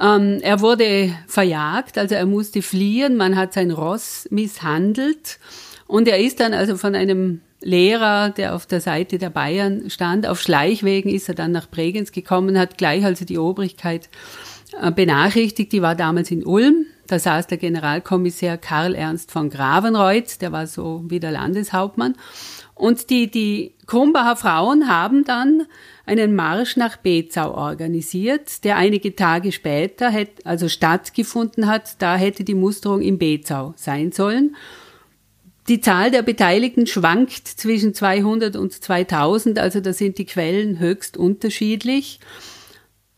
Ähm, 0.01 0.41
er 0.43 0.61
wurde 0.61 1.15
verjagt, 1.27 1.99
also 1.99 2.15
er 2.15 2.27
musste 2.27 2.63
fliehen. 2.63 3.17
Man 3.17 3.37
hat 3.37 3.53
sein 3.53 3.71
Ross 3.71 4.27
misshandelt. 4.31 5.39
Und 5.87 6.09
er 6.09 6.19
ist 6.19 6.41
dann 6.41 6.55
also 6.55 6.77
von 6.77 6.95
einem 6.95 7.41
Lehrer, 7.61 8.31
der 8.31 8.55
auf 8.55 8.67
der 8.67 8.81
Seite 8.81 9.19
der 9.19 9.31
Bayern 9.31 9.89
stand, 9.89 10.27
auf 10.27 10.41
Schleichwegen 10.41 11.11
ist 11.11 11.29
er 11.29 11.35
dann 11.35 11.53
nach 11.53 11.69
Bregenz 11.69 12.13
gekommen, 12.13 12.59
hat 12.59 12.77
gleich 12.79 13.05
also 13.05 13.25
die 13.25 13.39
Obrigkeit 13.39 14.09
äh, 14.81 14.91
benachrichtigt. 14.91 15.73
Die 15.73 15.83
war 15.83 15.95
damals 15.95 16.31
in 16.31 16.45
Ulm. 16.45 16.87
Da 17.07 17.19
saß 17.19 17.47
der 17.47 17.59
Generalkommissär 17.59 18.57
Karl 18.57 18.95
Ernst 18.95 19.31
von 19.31 19.51
Gravenreuth, 19.51 20.41
der 20.41 20.53
war 20.53 20.67
so 20.67 21.05
wie 21.07 21.21
der 21.21 21.33
Landeshauptmann. 21.33 22.15
Und 22.75 23.11
die, 23.11 23.31
die 23.31 23.75
Krumbacher 23.87 24.37
Frauen 24.37 24.89
haben 24.89 25.25
dann 25.25 25.67
einen 26.07 26.35
Marsch 26.35 26.77
nach 26.77 26.97
Bezau 26.97 27.55
organisiert, 27.55 28.65
der 28.65 28.77
einige 28.77 29.17
Tage 29.17 29.53
später 29.53 30.11
hätte, 30.11 30.45
also 30.45 30.69
stattgefunden 30.69 31.67
hat. 31.67 32.03
Da 32.03 32.17
hätte 32.17 32.45
die 32.45 32.55
Musterung 32.55 33.01
in 33.01 33.19
Bezau 33.19 33.73
sein 33.77 34.13
sollen. 34.13 34.55
Die 35.69 35.81
Zahl 35.81 36.11
der 36.11 36.23
Beteiligten 36.23 36.87
schwankt 36.87 37.49
zwischen 37.49 37.95
200 37.95 38.55
und 38.57 38.73
2000, 38.73 39.59
also 39.59 39.81
da 39.81 39.95
sind 39.95 40.19
die 40.19 40.27
Quellen 40.27 40.79
höchst 40.79 41.17
unterschiedlich. 41.17 42.21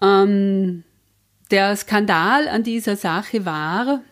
Ähm, 0.01 0.85
der 1.51 1.75
Skandal 1.75 2.47
an 2.47 2.63
dieser 2.63 2.95
Sache 2.95 3.45
war, 3.45 4.03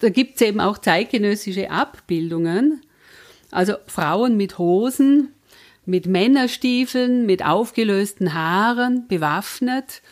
da 0.00 0.08
gibt 0.08 0.36
es 0.36 0.42
eben 0.42 0.60
auch 0.60 0.78
zeitgenössische 0.78 1.70
Abbildungen, 1.70 2.82
also 3.52 3.74
Frauen 3.86 4.36
mit 4.36 4.58
Hosen, 4.58 5.32
mit 5.88 6.06
Männerstiefeln, 6.06 7.24
mit 7.24 7.44
aufgelösten 7.44 8.34
Haaren, 8.34 9.08
bewaffnet. 9.08 10.02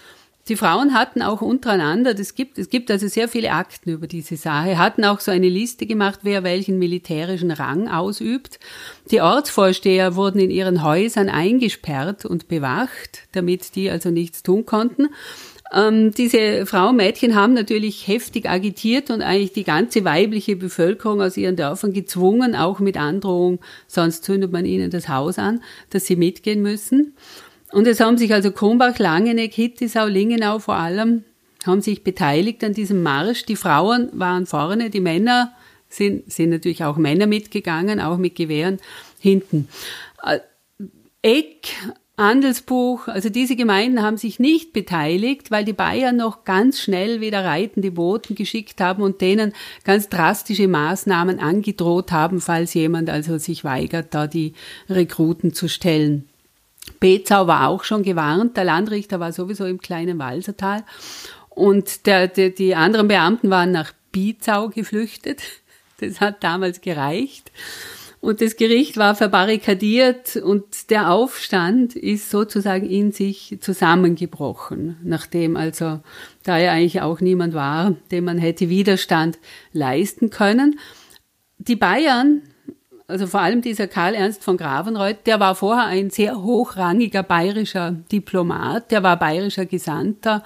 Die 0.49 0.57
Frauen 0.57 0.95
hatten 0.95 1.21
auch 1.23 1.43
untereinander, 1.43 2.15
das 2.15 2.35
gibt, 2.35 2.57
es 2.57 2.71
gibt 2.71 2.91
also 2.91 3.09
sehr 3.09 3.29
viele 3.29 3.51
Akten 3.51 3.91
über 3.91 4.07
diese 4.07 4.37
Sache, 4.37 4.79
hatten 4.79 5.05
auch 5.05 5.21
so 5.21 5.33
eine 5.33 5.49
Liste 5.49 5.85
gemacht, 5.85 6.21
wer 6.23 6.45
welchen 6.45 6.79
militärischen 6.79 7.51
Rang 7.51 7.89
ausübt. 7.89 8.59
Die 9.11 9.21
Ortsvorsteher 9.21 10.17
wurden 10.17 10.39
in 10.39 10.51
ihren 10.51 10.83
Häusern 10.83 11.29
eingesperrt 11.29 12.25
und 12.25 12.49
bewacht, 12.49 13.25
damit 13.33 13.75
die 13.75 13.91
also 13.91 14.11
nichts 14.11 14.43
tun 14.43 14.65
konnten. 14.65 15.09
Ähm, 15.73 16.13
diese 16.13 16.65
Frauen, 16.67 16.97
Mädchen 16.97 17.35
haben 17.35 17.55
natürlich 17.55 18.07
heftig 18.07 18.49
agitiert 18.49 19.11
und 19.11 19.23
eigentlich 19.23 19.53
die 19.53 19.65
ganze 19.65 20.05
weibliche 20.05 20.57
Bevölkerung 20.57 21.21
aus 21.21 21.37
ihren 21.37 21.57
Dörfern 21.57 21.93
gezwungen, 21.93 22.55
auch 22.55 22.79
mit 22.79 22.97
Androhung, 22.97 23.59
sonst 23.89 24.25
zündet 24.25 24.53
man 24.53 24.65
ihnen 24.65 24.91
das 24.91 25.09
Haus 25.09 25.39
an, 25.39 25.63
dass 25.91 26.07
sie 26.07 26.17
mitgehen 26.17 26.63
müssen. 26.63 27.15
Und 27.73 27.87
es 27.87 28.01
haben 28.01 28.17
sich 28.17 28.33
also 28.33 28.53
Krumbach, 28.53 28.99
Langeneck, 28.99 29.53
Hittisau, 29.55 30.07
Lingenau 30.07 30.61
vor 30.61 30.77
allem, 30.77 31.25
haben 31.67 31.81
sich 31.81 32.05
beteiligt 32.05 32.63
an 32.63 32.73
diesem 32.73 33.03
Marsch. 33.03 33.45
Die 33.45 33.57
Frauen 33.57 34.09
waren 34.13 34.47
vorne, 34.47 34.89
die 34.89 35.01
Männer 35.01 35.53
sind, 35.89 36.31
sind 36.31 36.51
natürlich 36.51 36.85
auch 36.85 36.97
Männer 36.97 37.27
mitgegangen, 37.27 38.01
auch 38.01 38.19
mit 38.19 38.37
Gewehren 38.37 38.79
hinten. 39.19 39.69
Äh, 40.23 40.39
Eck 41.23 41.69
Handelsbuch, 42.19 43.09
also 43.09 43.29
diese 43.29 43.57
Gemeinden 43.57 44.01
haben 44.01 44.17
sich 44.17 44.41
nicht 44.41 44.73
beteiligt, 44.73 45.51
weil 45.51 45.67
die 45.67 45.75
Bayern 45.75 46.17
noch 46.17 46.45
ganz 46.45 46.81
schnell 46.81 47.21
wieder 47.21 47.45
reitende 47.45 47.91
Boten 47.91 48.35
geschickt 48.35 48.81
haben 48.81 49.03
und 49.03 49.21
denen 49.21 49.53
ganz 49.85 50.09
drastische 50.09 50.67
Maßnahmen 50.67 51.41
angedroht 51.41 52.13
haben, 52.13 52.41
falls 52.41 52.73
jemand 52.73 53.11
also 53.11 53.37
sich 53.37 53.65
weigert, 53.65 54.15
da 54.15 54.27
die 54.27 54.55
Rekruten 54.89 55.53
zu 55.53 55.69
stellen. 55.69 56.27
Bezau 57.01 57.47
war 57.47 57.69
auch 57.69 57.85
schon 57.85 58.03
gewarnt. 58.03 58.57
Der 58.57 58.65
Landrichter 58.65 59.21
war 59.21 59.33
sowieso 59.33 59.67
im 59.67 59.81
kleinen 59.81 60.19
Walsertal. 60.19 60.85
Und 61.51 62.07
der, 62.07 62.29
der, 62.29 62.51
die 62.51 62.75
anderen 62.75 63.09
Beamten 63.09 63.51
waren 63.51 63.73
nach 63.73 63.93
Bizau 64.13 64.69
geflüchtet. 64.69 65.43
Das 66.01 66.21
hat 66.21 66.45
damals 66.45 66.81
gereicht. 66.81 67.51
Und 68.27 68.41
das 68.41 68.57
Gericht 68.57 68.97
war 68.97 69.15
verbarrikadiert 69.15 70.35
und 70.35 70.91
der 70.91 71.13
Aufstand 71.13 71.95
ist 71.95 72.29
sozusagen 72.29 72.91
in 72.91 73.13
sich 73.13 73.59
zusammengebrochen, 73.61 74.97
nachdem 75.05 75.57
also 75.57 76.01
da 76.43 76.59
ja 76.59 76.73
eigentlich 76.73 77.03
auch 77.03 77.21
niemand 77.21 77.55
war, 77.55 77.95
dem 78.11 78.25
man 78.25 78.39
hätte 78.39 78.69
Widerstand 78.69 79.39
leisten 79.73 80.31
können. 80.31 80.81
Die 81.59 81.77
Bayern, 81.77 82.43
also 83.07 83.29
vor 83.29 83.43
allem 83.43 83.63
dieser 83.63 83.87
Karl 83.87 84.17
Ernst 84.17 84.43
von 84.43 84.57
Gravenreuth, 84.57 85.25
der 85.27 85.39
war 85.39 85.55
vorher 85.55 85.87
ein 85.87 86.11
sehr 86.11 86.43
hochrangiger 86.43 87.23
bayerischer 87.23 87.93
Diplomat, 88.11 88.91
der 88.91 89.05
war 89.05 89.21
bayerischer 89.21 89.67
Gesandter, 89.67 90.43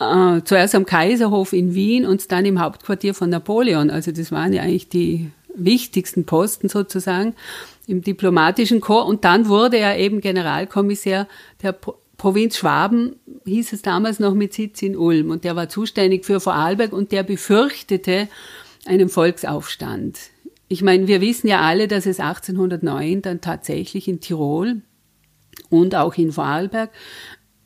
äh, 0.00 0.40
zuerst 0.42 0.74
am 0.74 0.84
Kaiserhof 0.84 1.52
in 1.52 1.74
Wien 1.74 2.04
und 2.04 2.32
dann 2.32 2.44
im 2.44 2.60
Hauptquartier 2.60 3.14
von 3.14 3.30
Napoleon. 3.30 3.88
Also 3.88 4.10
das 4.10 4.32
waren 4.32 4.52
ja 4.52 4.62
eigentlich 4.62 4.88
die 4.88 5.30
wichtigsten 5.64 6.24
Posten 6.24 6.68
sozusagen 6.68 7.34
im 7.86 8.02
diplomatischen 8.02 8.80
Korps. 8.80 9.08
Und 9.08 9.24
dann 9.24 9.48
wurde 9.48 9.78
er 9.78 9.98
eben 9.98 10.20
Generalkommissär 10.20 11.26
der 11.62 11.72
Provinz 12.16 12.56
Schwaben, 12.56 13.16
hieß 13.44 13.72
es 13.72 13.82
damals 13.82 14.18
noch 14.18 14.34
mit 14.34 14.52
Sitz 14.52 14.82
in 14.82 14.96
Ulm. 14.96 15.30
Und 15.30 15.44
der 15.44 15.56
war 15.56 15.68
zuständig 15.68 16.24
für 16.24 16.40
Vorarlberg 16.40 16.92
und 16.92 17.12
der 17.12 17.22
befürchtete 17.22 18.28
einen 18.86 19.08
Volksaufstand. 19.08 20.18
Ich 20.68 20.82
meine, 20.82 21.08
wir 21.08 21.20
wissen 21.20 21.48
ja 21.48 21.60
alle, 21.60 21.88
dass 21.88 22.06
es 22.06 22.20
1809 22.20 23.22
dann 23.22 23.40
tatsächlich 23.40 24.08
in 24.08 24.20
Tirol 24.20 24.82
und 25.70 25.94
auch 25.94 26.14
in 26.14 26.32
Vorarlberg 26.32 26.90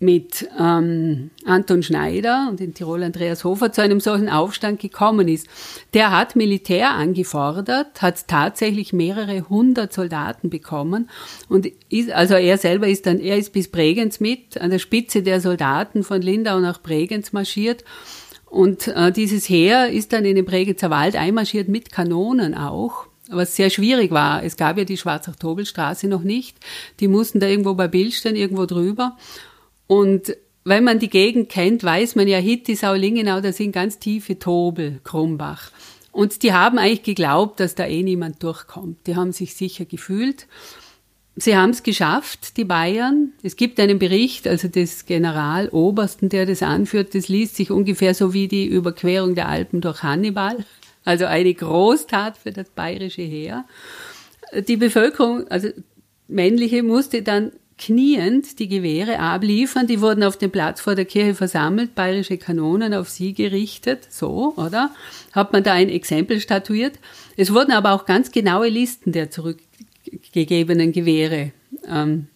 mit 0.03 0.49
ähm, 0.59 1.31
Anton 1.47 1.83
Schneider 1.83 2.49
und 2.51 2.61
in 2.61 2.75
Tirol 2.75 3.03
Andreas 3.05 3.45
Hofer 3.45 3.73
zu 3.73 3.81
einem 3.81 4.01
solchen 4.01 4.29
Aufstand 4.29 4.81
gekommen 4.81 5.29
ist. 5.29 5.47
Der 5.95 6.11
hat 6.11 6.35
Militär 6.37 6.91
angefordert, 6.91 8.03
hat 8.03 8.27
tatsächlich 8.27 8.93
mehrere 8.93 9.49
hundert 9.49 9.93
Soldaten 9.93 10.51
bekommen 10.51 11.09
und 11.49 11.69
ist, 11.89 12.11
also 12.11 12.35
er 12.35 12.59
selber 12.59 12.89
ist 12.89 13.07
dann, 13.07 13.21
er 13.21 13.39
ist 13.39 13.53
bis 13.53 13.69
Bregenz 13.69 14.19
mit 14.19 14.61
an 14.61 14.71
der 14.71 14.81
Spitze 14.81 15.23
der 15.23 15.41
Soldaten 15.41 16.03
von 16.03 16.21
Lindau 16.21 16.59
nach 16.59 16.83
Bregenz 16.83 17.33
marschiert 17.33 17.85
und 18.47 18.89
äh, 18.89 19.13
dieses 19.13 19.49
Heer 19.49 19.89
ist 19.89 20.13
dann 20.13 20.25
in 20.25 20.35
den 20.35 20.45
Bregenzer 20.45 20.91
Wald 20.91 21.17
einmarschiert 21.17 21.69
mit 21.69 21.93
Kanonen 21.93 22.55
auch 22.55 23.07
was 23.29 23.57
sehr 23.57 23.71
schwierig 23.71 24.11
war. 24.11 24.43
Es 24.45 24.57
gab 24.57 24.77
ja 24.77 24.85
die 24.85 24.99
Schwarzachtobelstraße 24.99 26.07
noch 26.07 26.23
nicht. 26.23 26.59
Die 27.01 27.09
mussten 27.09 27.41
da 27.41 27.47
irgendwo 27.47 27.73
bei 27.75 27.89
Billstein 27.89 28.37
irgendwo 28.37 28.67
drüber. 28.67 29.17
Und 29.93 30.35
wenn 30.65 30.85
man 30.85 31.01
die 31.01 31.11
Gegend 31.11 31.51
kennt, 31.51 31.85
weiß 31.85 32.15
man 32.15 32.27
ja, 32.27 32.39
Hittisau, 32.39 32.95
Lingenau, 32.95 33.43
da 33.43 33.53
sind 33.53 33.73
ganz 33.73 33.99
tiefe 33.99 34.39
Tobel, 34.39 35.01
Krumbach. 35.05 35.71
Und 36.13 36.43
die 36.43 36.55
haben 36.55 36.79
eigentlich 36.79 37.03
geglaubt, 37.03 37.61
dass 37.61 37.75
da 37.75 37.85
eh 37.85 38.03
niemand 38.03 38.43
durchkommt. 38.43 39.07
Die 39.07 39.17
haben 39.17 39.33
sich 39.33 39.55
sicher 39.55 39.85
gefühlt. 39.85 40.47
Sie 41.37 41.59
haben 41.59 41.71
es 41.71 41.83
geschafft, 41.83 42.57
die 42.57 42.65
Bayern. 42.65 43.33
Es 43.43 43.57
gibt 43.57 43.79
einen 43.81 43.99
Bericht, 43.99 44.49
also 44.49 44.67
des 44.67 45.05
Generalobersten, 45.05 46.31
der 46.31 46.47
das 46.47 46.63
anführt. 46.63 47.15
Das 47.15 47.29
liest 47.29 47.57
sich 47.57 47.71
ungefähr 47.71 48.15
so 48.15 48.33
wie 48.33 48.49
die 48.49 48.65
Überquerung 48.65 49.35
der 49.35 49.51
Alpen 49.51 49.83
durch 49.83 50.03
Hannibal. 50.03 50.65
Also 51.05 51.27
eine 51.27 51.53
Großtat 51.53 52.39
für 52.39 52.53
das 52.53 52.71
bayerische 52.71 53.23
Heer. 53.23 53.67
Die 54.69 54.79
Bevölkerung, 54.79 55.49
also 55.49 55.69
männliche, 56.29 56.83
musste 56.83 57.21
dann 57.21 57.53
kniend 57.85 58.59
die 58.59 58.69
Gewehre 58.69 59.19
abliefern. 59.19 59.87
Die 59.87 60.01
wurden 60.01 60.23
auf 60.23 60.37
dem 60.37 60.51
Platz 60.51 60.81
vor 60.81 60.95
der 60.95 61.05
Kirche 61.05 61.35
versammelt, 61.35 61.95
bayerische 61.95 62.39
Kanonen 62.39 62.95
auf 62.95 63.09
sie 63.09 63.35
gerichtet, 63.35 64.07
so, 64.11 64.55
oder? 64.57 64.91
Hat 65.33 65.53
man 65.53 65.63
da 65.63 65.73
ein 65.73 65.89
Exempel 65.89 66.41
statuiert. 66.41 66.99
Es 67.37 67.53
wurden 67.53 67.73
aber 67.73 67.93
auch 67.93 68.07
ganz 68.07 68.31
genaue 68.31 68.69
Listen 68.69 69.13
der 69.13 69.31
zurückgegebenen 69.31 70.93
Gewehre 70.93 71.53
ähm, 71.89 72.29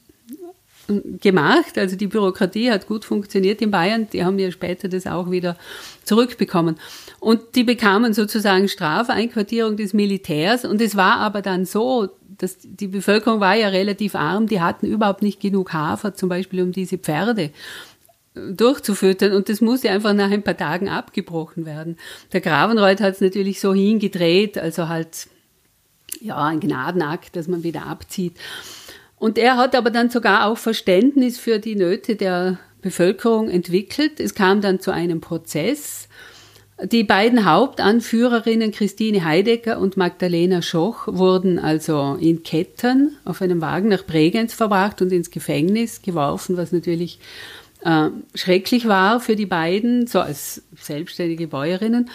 gemacht. 1.21 1.77
Also 1.77 1.97
die 1.97 2.07
Bürokratie 2.07 2.71
hat 2.71 2.87
gut 2.87 3.05
funktioniert 3.05 3.61
in 3.61 3.71
Bayern. 3.71 4.09
Die 4.13 4.25
haben 4.25 4.39
ja 4.39 4.51
später 4.51 4.89
das 4.89 5.07
auch 5.07 5.31
wieder 5.31 5.57
zurückbekommen. 6.05 6.77
Und 7.21 7.55
die 7.55 7.65
bekamen 7.65 8.15
sozusagen 8.15 8.69
Strafeinquartierung 8.69 9.77
des 9.77 9.93
Militärs. 9.95 10.65
Und 10.65 10.81
es 10.81 10.97
war 10.97 11.17
aber 11.19 11.43
dann 11.43 11.65
so, 11.65 12.09
dass 12.39 12.59
die 12.63 12.89
Bevölkerung 12.89 13.41
war 13.41 13.55
ja 13.55 13.69
relativ 13.69 14.15
arm. 14.15 14.47
Die 14.47 14.61
hatten 14.61 14.87
überhaupt 14.87 15.23
nicht 15.23 15.41
genug 15.41 15.73
Hafer, 15.73 16.15
zum 16.15 16.29
Beispiel 16.29 16.63
um 16.63 16.73
diese 16.73 16.99
Pferde 16.99 17.51
äh, 18.35 18.53
durchzufüttern 18.53 19.33
und 19.33 19.49
das 19.49 19.61
musste 19.61 19.91
einfach 19.91 20.13
nach 20.13 20.31
ein 20.31 20.43
paar 20.43 20.57
Tagen 20.57 20.89
abgebrochen 20.89 21.65
werden. 21.65 21.97
Der 22.33 22.41
Gravenreuth 22.41 23.01
hat 23.01 23.15
es 23.15 23.21
natürlich 23.21 23.61
so 23.61 23.73
hingedreht, 23.73 24.59
also 24.59 24.89
halt 24.89 25.29
ja 26.21 26.37
ein 26.37 26.61
Gnadenakt, 26.61 27.37
dass 27.37 27.49
man 27.49 27.63
wieder 27.63 27.87
abzieht. 27.87 28.37
Und 29.19 29.39
er 29.39 29.57
hat 29.57 29.75
aber 29.75 29.91
dann 29.91 30.11
sogar 30.11 30.47
auch 30.47 30.59
Verständnis 30.59 31.39
für 31.39 31.59
die 31.59 31.75
Nöte 31.75 32.17
der 32.17 32.59
Bevölkerung 32.83 33.49
entwickelt. 33.49 34.21
Es 34.21 34.35
kam 34.35 34.61
dann 34.61 34.81
zu 34.81 34.93
einem 34.93 35.21
Prozess. 35.21 36.09
Die 36.83 37.05
beiden 37.05 37.51
Hauptanführerinnen 37.51 38.71
Christine 38.71 39.25
Heidecker 39.25 39.79
und 39.79 39.97
Magdalena 39.97 40.61
Schoch 40.61 41.07
wurden 41.07 41.59
also 41.59 42.19
in 42.21 42.43
Ketten 42.43 43.17
auf 43.25 43.41
einem 43.41 43.63
Wagen 43.63 43.89
nach 43.89 44.05
Bregenz 44.05 44.53
verbracht 44.53 45.01
und 45.01 45.11
ins 45.11 45.31
Gefängnis 45.31 46.03
geworfen, 46.03 46.59
was 46.59 46.73
natürlich 46.73 47.19
äh, 47.83 48.11
schrecklich 48.35 48.87
war 48.87 49.21
für 49.21 49.37
die 49.37 49.47
beiden, 49.47 50.07
so 50.07 50.21
als 50.21 50.63
selbstständige 50.79 51.49
Bäuerinnen. 51.49 52.11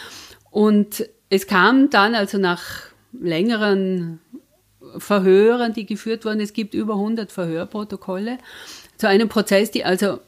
Und 0.51 1.09
es 1.29 1.47
kam 1.47 1.89
dann 1.89 2.13
also 2.13 2.37
nach 2.37 2.61
längeren 3.19 4.19
Verhören, 4.97 5.73
die 5.73 5.85
geführt 5.85 6.25
wurden. 6.25 6.39
Es 6.39 6.53
gibt 6.53 6.73
über 6.73 6.93
100 6.93 7.31
Verhörprotokolle 7.31 8.37
zu 8.97 9.07
einem 9.07 9.29
Prozess, 9.29 9.71
die 9.71 9.85
also 9.85 10.19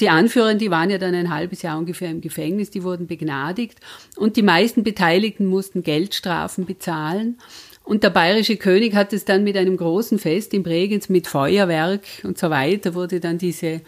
die 0.00 0.10
Anführer, 0.10 0.54
die 0.54 0.70
waren 0.70 0.90
ja 0.90 0.98
dann 0.98 1.14
ein 1.14 1.32
halbes 1.32 1.62
Jahr 1.62 1.78
ungefähr 1.78 2.10
im 2.10 2.20
Gefängnis, 2.20 2.70
die 2.70 2.82
wurden 2.82 3.06
begnadigt 3.06 3.78
und 4.16 4.36
die 4.36 4.42
meisten 4.42 4.84
Beteiligten 4.84 5.46
mussten 5.46 5.82
Geldstrafen 5.82 6.66
bezahlen. 6.66 7.38
Und 7.82 8.02
der 8.02 8.10
bayerische 8.10 8.56
König 8.56 8.94
hat 8.94 9.12
es 9.12 9.24
dann 9.24 9.44
mit 9.44 9.56
einem 9.56 9.76
großen 9.76 10.18
Fest 10.18 10.52
in 10.52 10.64
Bregenz 10.64 11.08
mit 11.08 11.28
Feuerwerk 11.28 12.02
und 12.24 12.36
so 12.36 12.50
weiter, 12.50 12.94
wurde 12.94 13.20
dann 13.20 13.38
diese 13.38 13.80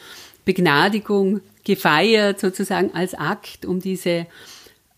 Begnadigung 0.45 1.41
gefeiert, 1.65 2.41
sozusagen 2.41 2.95
als 2.95 3.15
Akt, 3.15 3.67
um 3.67 3.81
diese 3.81 4.27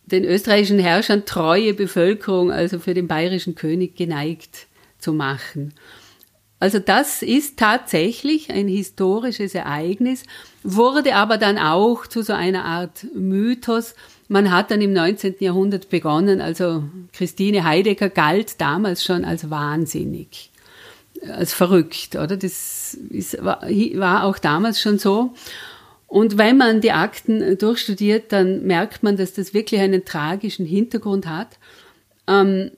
den 0.07 0.25
österreichischen 0.25 0.79
Herrschern 0.79 1.25
treue 1.25 1.73
Bevölkerung, 1.73 2.53
also 2.53 2.79
für 2.79 2.95
den 2.95 3.09
bayerischen 3.09 3.55
König 3.55 3.97
geneigt 3.97 4.67
zu 5.01 5.13
machen. 5.13 5.75
Also 6.61 6.79
das 6.79 7.23
ist 7.23 7.59
tatsächlich 7.59 8.51
ein 8.51 8.69
historisches 8.69 9.55
Ereignis, 9.55 10.25
wurde 10.63 11.15
aber 11.15 11.39
dann 11.39 11.59
auch 11.59 12.07
zu 12.07 12.23
so 12.23 12.35
einer 12.35 12.67
Art 12.67 13.07
Mythos. 13.15 13.95
Man 14.29 14.53
hat 14.53 14.71
dann 14.71 14.83
im 14.83 14.93
19. 14.93 15.37
Jahrhundert 15.41 15.89
begonnen, 15.89 16.43
also 16.43 16.85
Christine 17.15 17.65
Heidegger 17.65 18.11
galt 18.11 18.61
damals 18.61 19.03
schon 19.03 19.25
als 19.25 19.49
wahnsinnig, 19.49 20.51
als 21.27 21.55
verrückt, 21.55 22.15
oder? 22.17 22.37
Das 22.37 22.93
ist, 23.09 23.43
war, 23.43 24.25
auch 24.25 24.39
damals 24.39 24.83
schon 24.83 24.99
so. 24.99 25.33
Und 26.09 26.37
wenn 26.37 26.59
man 26.59 26.83
die 26.83 26.93
Akten 26.93 27.57
durchstudiert, 27.57 28.33
dann 28.33 28.67
merkt 28.67 29.03
man, 29.03 29.17
dass 29.17 29.33
das 29.33 29.55
wirklich 29.55 29.81
einen 29.81 30.05
tragischen 30.05 30.67
Hintergrund 30.67 31.27
hat. 31.27 31.59
Ähm, 32.27 32.73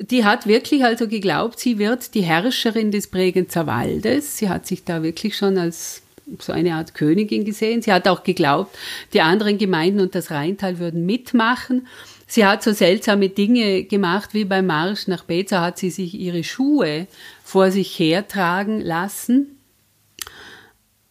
die 0.00 0.24
hat 0.24 0.46
wirklich 0.46 0.84
also 0.84 1.08
geglaubt, 1.08 1.58
sie 1.58 1.78
wird 1.78 2.14
die 2.14 2.22
Herrscherin 2.22 2.90
des 2.90 3.06
Bregenzer 3.08 3.66
Waldes. 3.66 4.38
Sie 4.38 4.48
hat 4.48 4.66
sich 4.66 4.84
da 4.84 5.02
wirklich 5.02 5.36
schon 5.36 5.58
als 5.58 6.02
so 6.38 6.52
eine 6.52 6.74
Art 6.74 6.94
Königin 6.94 7.44
gesehen. 7.44 7.82
Sie 7.82 7.92
hat 7.92 8.08
auch 8.08 8.22
geglaubt, 8.22 8.76
die 9.12 9.20
anderen 9.20 9.58
Gemeinden 9.58 10.00
und 10.00 10.14
das 10.14 10.30
Rheintal 10.30 10.78
würden 10.78 11.04
mitmachen. 11.04 11.86
Sie 12.26 12.46
hat 12.46 12.62
so 12.62 12.72
seltsame 12.72 13.28
Dinge 13.28 13.84
gemacht, 13.84 14.30
wie 14.32 14.44
beim 14.44 14.66
Marsch 14.66 15.06
nach 15.06 15.24
Beza 15.24 15.60
hat 15.60 15.78
sie 15.78 15.90
sich 15.90 16.14
ihre 16.14 16.42
Schuhe 16.42 17.06
vor 17.44 17.70
sich 17.70 17.98
hertragen 17.98 18.80
lassen. 18.80 19.58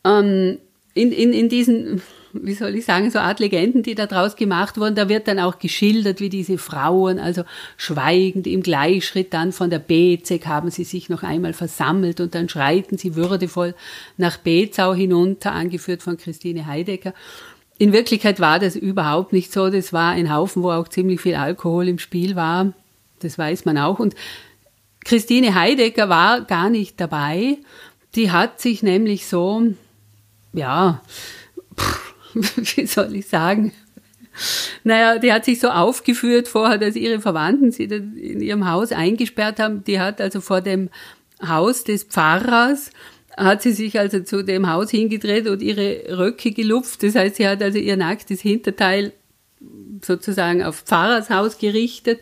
Ähm, 0.04 0.58
in, 0.96 1.12
in, 1.12 1.32
in 1.34 1.50
diesen 1.50 2.02
wie 2.34 2.54
soll 2.54 2.76
ich 2.76 2.86
sagen, 2.86 3.10
so 3.12 3.20
Art 3.20 3.40
Legenden, 3.40 3.84
die 3.84 3.96
da 3.96 4.08
draus 4.08 4.36
gemacht 4.36 4.78
wurden. 4.78 4.96
Da 4.96 5.08
wird 5.08 5.28
dann 5.28 5.40
auch 5.40 5.60
geschildert, 5.60 6.20
wie 6.20 6.30
diese 6.30 6.58
Frauen, 6.58 7.20
also 7.20 7.44
schweigend 7.78 8.48
im 8.48 8.62
Gleichschritt 8.62 9.34
dann 9.34 9.52
von 9.52 9.70
der 9.70 9.80
Bezek 9.80 10.48
haben 10.48 10.72
sie 10.72 10.84
sich 10.84 11.10
noch 11.10 11.24
einmal 11.24 11.54
versammelt 11.54 12.20
und 12.20 12.36
dann 12.36 12.50
schreiten 12.50 12.98
sie 12.98 13.16
würdevoll 13.16 13.76
nach 14.18 14.38
Bezau 14.38 14.94
hinunter, 14.94 15.52
angeführt 15.54 16.04
von 16.04 16.18
Christine 16.18 16.66
Heidecker. 16.66 17.14
In 17.78 17.94
Wirklichkeit 17.94 18.40
war 18.40 18.60
das 18.60 18.76
überhaupt 18.76 19.34
nicht 19.34 19.52
so. 19.52 19.70
Das 19.70 19.94
war 19.94 20.12
ein 20.12 20.34
Haufen, 20.34 20.64
wo 20.64 20.72
auch 20.72 20.88
ziemlich 20.88 21.22
viel 21.22 21.36
Alkohol 21.36 21.88
im 21.88 22.00
Spiel 22.00 22.36
war. 22.36 22.74
Das 23.20 23.38
weiß 23.38 23.66
man 23.66 23.78
auch. 23.78 24.00
Und 24.00 24.16
Christine 25.06 25.56
Heidecker 25.56 26.10
war 26.10 26.42
gar 26.42 26.70
nicht 26.70 27.00
dabei 27.00 27.58
die 28.16 28.32
hat 28.32 28.62
sich 28.62 28.84
nämlich 28.84 29.28
so, 29.28 29.64
ja, 30.54 31.02
wie 32.76 32.86
soll 32.86 33.16
ich 33.16 33.28
sagen, 33.28 33.74
naja, 34.84 35.20
die 35.20 35.32
hat 35.32 35.46
sich 35.46 35.60
so 35.60 35.70
aufgeführt 35.70 36.48
vorher, 36.48 36.78
dass 36.78 36.96
ihre 36.96 37.22
Verwandten 37.22 37.72
sie 37.72 37.84
in 37.84 38.42
ihrem 38.42 38.70
Haus 38.70 38.92
eingesperrt 38.92 39.60
haben. 39.60 39.84
Die 39.84 40.00
hat 40.00 40.20
also 40.20 40.42
vor 40.42 40.62
dem 40.62 40.90
Haus 41.46 41.84
des 41.84 42.04
Pfarrers 42.04 42.92
hat 43.36 43.64
sie 43.64 43.72
sich 43.72 44.00
also 44.00 44.20
zu 44.20 44.44
dem 44.44 44.70
Haus 44.70 44.92
hingedreht 44.92 45.48
und 45.48 45.62
ihre 45.62 46.18
Röcke 46.18 46.52
gelupft. 46.52 47.04
Das 47.04 47.16
heißt, 47.16 47.38
sie 47.38 47.48
hat 47.48 47.64
also 47.64 47.80
ihr 47.80 47.98
nacktes 47.98 48.42
Hinterteil 48.42 49.12
sozusagen 50.04 50.64
auf 50.64 50.82
Pfarrers 50.82 51.30
Haus 51.30 51.58
gerichtet 51.58 52.20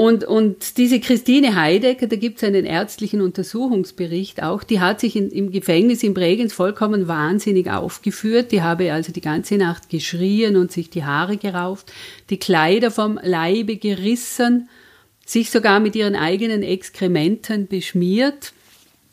und, 0.00 0.24
und 0.24 0.78
diese 0.78 0.98
Christine 0.98 1.56
Heidecker, 1.56 2.06
da 2.06 2.16
gibt 2.16 2.38
es 2.38 2.44
einen 2.44 2.64
ärztlichen 2.64 3.20
Untersuchungsbericht 3.20 4.42
auch, 4.42 4.64
die 4.64 4.80
hat 4.80 4.98
sich 4.98 5.14
in, 5.14 5.28
im 5.28 5.52
Gefängnis 5.52 6.02
in 6.02 6.14
Bregenz 6.14 6.54
vollkommen 6.54 7.06
wahnsinnig 7.06 7.70
aufgeführt. 7.70 8.50
Die 8.50 8.62
habe 8.62 8.94
also 8.94 9.12
die 9.12 9.20
ganze 9.20 9.58
Nacht 9.58 9.90
geschrien 9.90 10.56
und 10.56 10.72
sich 10.72 10.88
die 10.88 11.04
Haare 11.04 11.36
gerauft, 11.36 11.92
die 12.30 12.38
Kleider 12.38 12.90
vom 12.90 13.20
Leibe 13.22 13.76
gerissen, 13.76 14.70
sich 15.26 15.50
sogar 15.50 15.80
mit 15.80 15.94
ihren 15.94 16.16
eigenen 16.16 16.62
Exkrementen 16.62 17.66
beschmiert. 17.66 18.54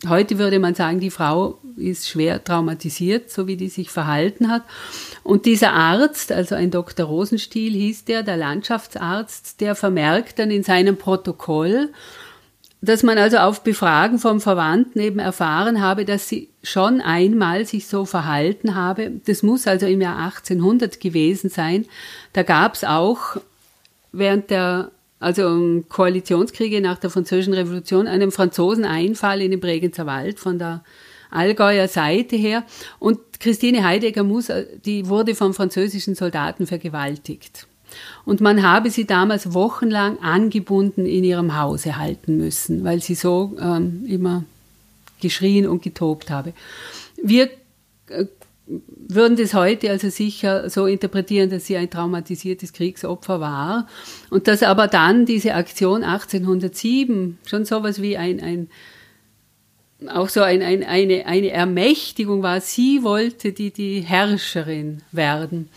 Heute 0.06 0.38
würde 0.38 0.60
man 0.60 0.76
sagen, 0.76 1.00
die 1.00 1.10
Frau 1.10 1.58
ist 1.76 2.08
schwer 2.08 2.44
traumatisiert, 2.44 3.32
so 3.32 3.48
wie 3.48 3.58
die 3.58 3.70
sich 3.70 3.90
verhalten 3.90 4.50
hat. 4.50 4.64
Und 5.24 5.48
dieser 5.48 5.74
Arzt, 5.74 6.32
also 6.32 6.54
ein 6.54 6.70
Dr. 6.70 7.08
Rosenstiel 7.08 7.74
hieß 7.74 8.06
der, 8.06 8.22
der 8.22 8.38
Landschaftsarzt, 8.38 9.60
der 9.60 9.74
vermerkt 9.74 10.38
dann 10.38 10.52
in 10.52 10.62
seinem 10.62 10.98
Protokoll, 10.98 11.90
dass 12.80 13.02
man 13.02 13.18
also 13.18 13.38
auf 13.38 13.64
Befragen 13.64 14.20
vom 14.20 14.40
Verwandten 14.40 15.00
eben 15.00 15.18
erfahren 15.18 15.82
habe, 15.82 16.06
dass 16.06 16.30
sie 16.30 16.50
schon 16.62 17.02
einmal 17.02 17.66
sich 17.66 17.88
so 17.88 18.06
verhalten 18.06 18.76
habe. 18.76 19.12
Das 19.26 19.42
muss 19.42 19.66
also 19.66 19.88
im 19.88 20.02
Jahr 20.02 20.18
1800 20.18 21.00
gewesen 21.00 21.50
sein. 21.50 21.86
Da 22.34 22.44
gab 22.44 22.76
es 22.76 22.84
auch 22.84 23.38
während 24.12 24.52
der 24.52 24.92
also 25.19 25.84
Koalitionskriege 25.89 26.82
nach 26.82 26.99
der 26.99 27.10
Französischen 27.10 27.53
Revolution 27.53 28.08
einen 28.08 28.32
Franzosen-Einfall 28.32 29.41
in 29.41 29.51
den 29.51 29.60
Bregenzer 29.60 30.06
Wald 30.06 30.39
von 30.39 30.60
der 30.60 30.84
Allgäuer 31.32 31.88
Seite 31.88 32.36
her. 32.36 32.63
Und 32.99 33.19
Christine 33.39 33.84
Heidegger 33.84 34.23
muss, 34.23 34.51
die 34.86 35.08
wurde 35.08 35.36
von 35.36 35.53
französischen 35.53 36.15
Soldaten 36.15 36.67
vergewaltigt. 36.67 37.67
Und 38.25 38.41
man 38.41 38.63
habe 38.63 38.89
sie 38.89 39.06
damals 39.06 39.53
wochenlang 39.53 40.19
angebunden 40.19 41.06
in 41.06 41.23
ihrem 41.23 41.58
Hause 41.58 41.97
halten 41.97 42.38
müssen, 42.38 42.84
weil 42.84 43.01
sie 43.01 43.15
so 43.15 43.56
ähm, 43.60 44.06
immer 44.08 44.43
geschrien 45.21 45.67
und 45.67 45.82
getobt 45.82 46.30
habe. 46.30 46.53
Wir 47.21 47.49
äh, 48.10 48.25
würden 48.67 49.38
das 49.38 49.53
heute 49.53 49.89
also 49.89 50.10
sicher 50.10 50.69
so 50.69 50.86
interpretieren, 50.86 51.49
dass 51.49 51.65
sie 51.65 51.77
ein 51.77 51.89
traumatisiertes 51.89 52.73
Kriegsopfer 52.73 53.39
war 53.39 53.88
und 54.30 54.47
dass 54.47 54.63
aber 54.63 54.88
dann 54.88 55.25
diese 55.25 55.53
Aktion 55.53 56.03
1807 56.03 57.38
schon 57.45 57.65
sowas 57.65 58.01
wie 58.01 58.17
ein, 58.17 58.41
ein 58.41 58.69
auch 60.08 60.30
so 60.30 60.41
ein, 60.41 60.62
ein, 60.62 60.84
eine, 60.84 61.25
eine 61.25 61.49
Ermächtigung 61.49 62.43
war. 62.43 62.62
Sie 62.62 63.03
wollte 63.03 63.51
die, 63.51 63.71
die 63.71 64.01
Herrscherin 64.01 65.01
werden. 65.12 65.69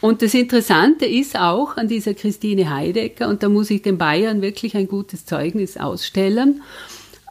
Und 0.00 0.22
das 0.22 0.34
Interessante 0.34 1.06
ist 1.06 1.38
auch 1.38 1.76
an 1.76 1.88
dieser 1.88 2.14
Christine 2.14 2.68
Heidecker, 2.68 3.28
und 3.28 3.42
da 3.42 3.48
muss 3.48 3.70
ich 3.70 3.82
den 3.82 3.96
Bayern 3.96 4.42
wirklich 4.42 4.76
ein 4.76 4.88
gutes 4.88 5.24
Zeugnis 5.24 5.76
ausstellen, 5.76 6.62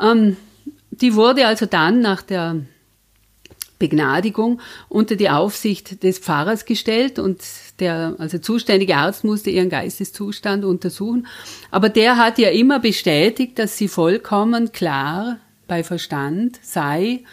ähm, 0.01 0.37
die 0.89 1.15
wurde 1.15 1.45
also 1.45 1.65
dann 1.65 2.01
nach 2.01 2.21
der 2.21 2.61
Begnadigung 3.83 4.61
unter 4.87 5.17
die 5.17 5.29
Aufsicht 5.29 6.03
des 6.03 6.17
Pfarrers 6.17 6.63
gestellt 6.63 7.19
und 7.19 7.41
der 7.79 8.15
also 8.17 8.37
zuständige 8.37 8.95
Arzt 8.95 9.25
musste 9.25 9.49
ihren 9.49 9.67
Geisteszustand 9.67 10.63
untersuchen. 10.63 11.27
Aber 11.69 11.89
der 11.89 12.15
hat 12.15 12.37
ja 12.37 12.47
immer 12.47 12.79
bestätigt, 12.79 13.59
dass 13.59 13.77
sie 13.77 13.89
vollkommen 13.89 14.71
klar 14.71 15.39
bei 15.67 15.83
Verstand 15.83 16.59
sei 16.63 17.25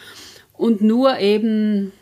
und 0.51 0.81
nur 0.81 1.19
eben 1.19 1.93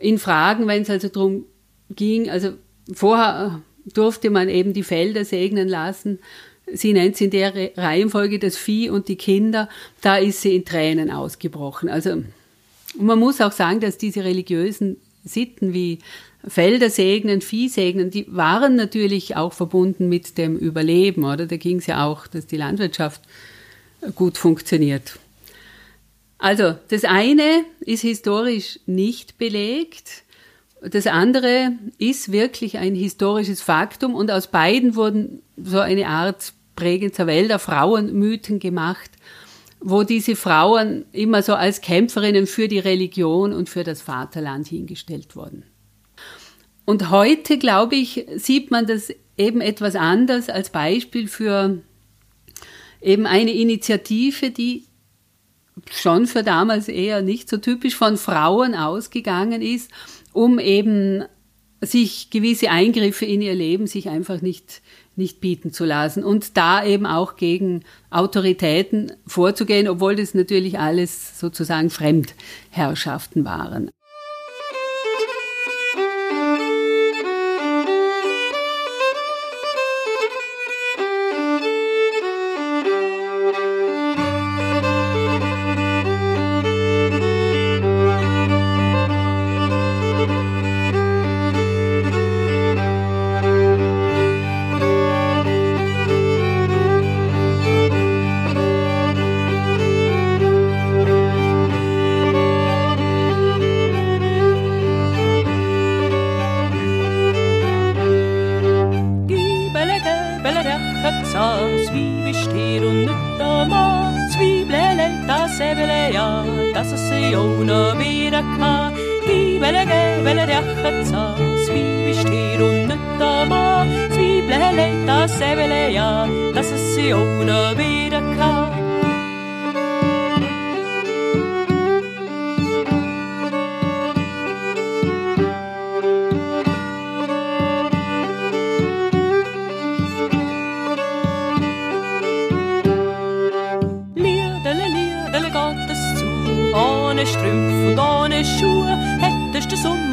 in 0.00 0.18
Fragen, 0.18 0.66
wenn 0.66 0.80
es 0.80 0.88
also 0.88 1.08
darum 1.08 1.44
ging, 1.90 2.30
also 2.30 2.52
vorher 2.94 3.60
durfte 3.92 4.30
man 4.30 4.48
eben 4.48 4.72
die 4.72 4.84
Felder 4.84 5.26
segnen 5.26 5.68
lassen. 5.68 6.18
Sie 6.72 6.94
nennt 6.94 7.16
es 7.16 7.20
in 7.20 7.30
der 7.30 7.52
Reihenfolge 7.76 8.38
das 8.38 8.56
Vieh 8.56 8.88
und 8.88 9.08
die 9.08 9.16
Kinder. 9.16 9.68
Da 10.00 10.16
ist 10.16 10.40
sie 10.40 10.56
in 10.56 10.64
Tränen 10.64 11.10
ausgebrochen. 11.10 11.90
Also 11.90 12.22
man 12.98 13.18
muss 13.18 13.40
auch 13.40 13.52
sagen, 13.52 13.80
dass 13.80 13.98
diese 13.98 14.24
religiösen 14.24 14.96
Sitten 15.24 15.72
wie 15.72 15.98
Felder 16.46 16.90
segnen, 16.90 17.40
Vieh 17.40 17.68
segnen, 17.68 18.10
die 18.10 18.26
waren 18.28 18.76
natürlich 18.76 19.36
auch 19.36 19.52
verbunden 19.52 20.08
mit 20.08 20.38
dem 20.38 20.56
Überleben, 20.56 21.24
oder? 21.24 21.46
Da 21.46 21.56
ging 21.56 21.78
es 21.78 21.86
ja 21.86 22.06
auch, 22.06 22.26
dass 22.26 22.46
die 22.46 22.56
Landwirtschaft 22.56 23.20
gut 24.14 24.38
funktioniert. 24.38 25.18
Also, 26.38 26.76
das 26.88 27.04
eine 27.04 27.64
ist 27.80 28.02
historisch 28.02 28.78
nicht 28.86 29.38
belegt. 29.38 30.22
Das 30.82 31.06
andere 31.06 31.72
ist 31.98 32.30
wirklich 32.30 32.78
ein 32.78 32.94
historisches 32.94 33.62
Faktum 33.62 34.14
und 34.14 34.30
aus 34.30 34.46
beiden 34.48 34.94
wurden 34.94 35.42
so 35.56 35.80
eine 35.80 36.06
Art 36.06 36.52
Bregenzer 36.76 37.26
Wälder 37.26 37.58
Frauenmythen 37.58 38.60
gemacht, 38.60 39.10
wo 39.88 40.02
diese 40.02 40.34
Frauen 40.34 41.04
immer 41.12 41.44
so 41.44 41.54
als 41.54 41.80
Kämpferinnen 41.80 42.48
für 42.48 42.66
die 42.66 42.80
Religion 42.80 43.52
und 43.52 43.68
für 43.68 43.84
das 43.84 44.02
Vaterland 44.02 44.66
hingestellt 44.66 45.36
wurden. 45.36 45.62
Und 46.84 47.10
heute, 47.10 47.56
glaube 47.56 47.94
ich, 47.94 48.26
sieht 48.34 48.72
man 48.72 48.88
das 48.88 49.12
eben 49.38 49.60
etwas 49.60 49.94
anders 49.94 50.48
als 50.48 50.70
Beispiel 50.70 51.28
für 51.28 51.82
eben 53.00 53.26
eine 53.26 53.52
Initiative, 53.52 54.50
die 54.50 54.86
schon 55.88 56.26
für 56.26 56.42
damals 56.42 56.88
eher 56.88 57.22
nicht 57.22 57.48
so 57.48 57.58
typisch 57.58 57.94
von 57.94 58.16
Frauen 58.16 58.74
ausgegangen 58.74 59.62
ist, 59.62 59.92
um 60.32 60.58
eben 60.58 61.22
sich 61.80 62.30
gewisse 62.30 62.70
Eingriffe 62.70 63.24
in 63.24 63.40
ihr 63.40 63.54
Leben 63.54 63.86
sich 63.86 64.08
einfach 64.08 64.42
nicht, 64.42 64.82
nicht 65.16 65.40
bieten 65.40 65.72
zu 65.72 65.84
lassen 65.84 66.22
und 66.22 66.56
da 66.56 66.84
eben 66.84 67.06
auch 67.06 67.36
gegen 67.36 67.82
Autoritäten 68.10 69.12
vorzugehen, 69.26 69.88
obwohl 69.88 70.16
das 70.16 70.34
natürlich 70.34 70.78
alles 70.78 71.40
sozusagen 71.40 71.90
Fremdherrschaften 71.90 73.44
waren. 73.44 73.90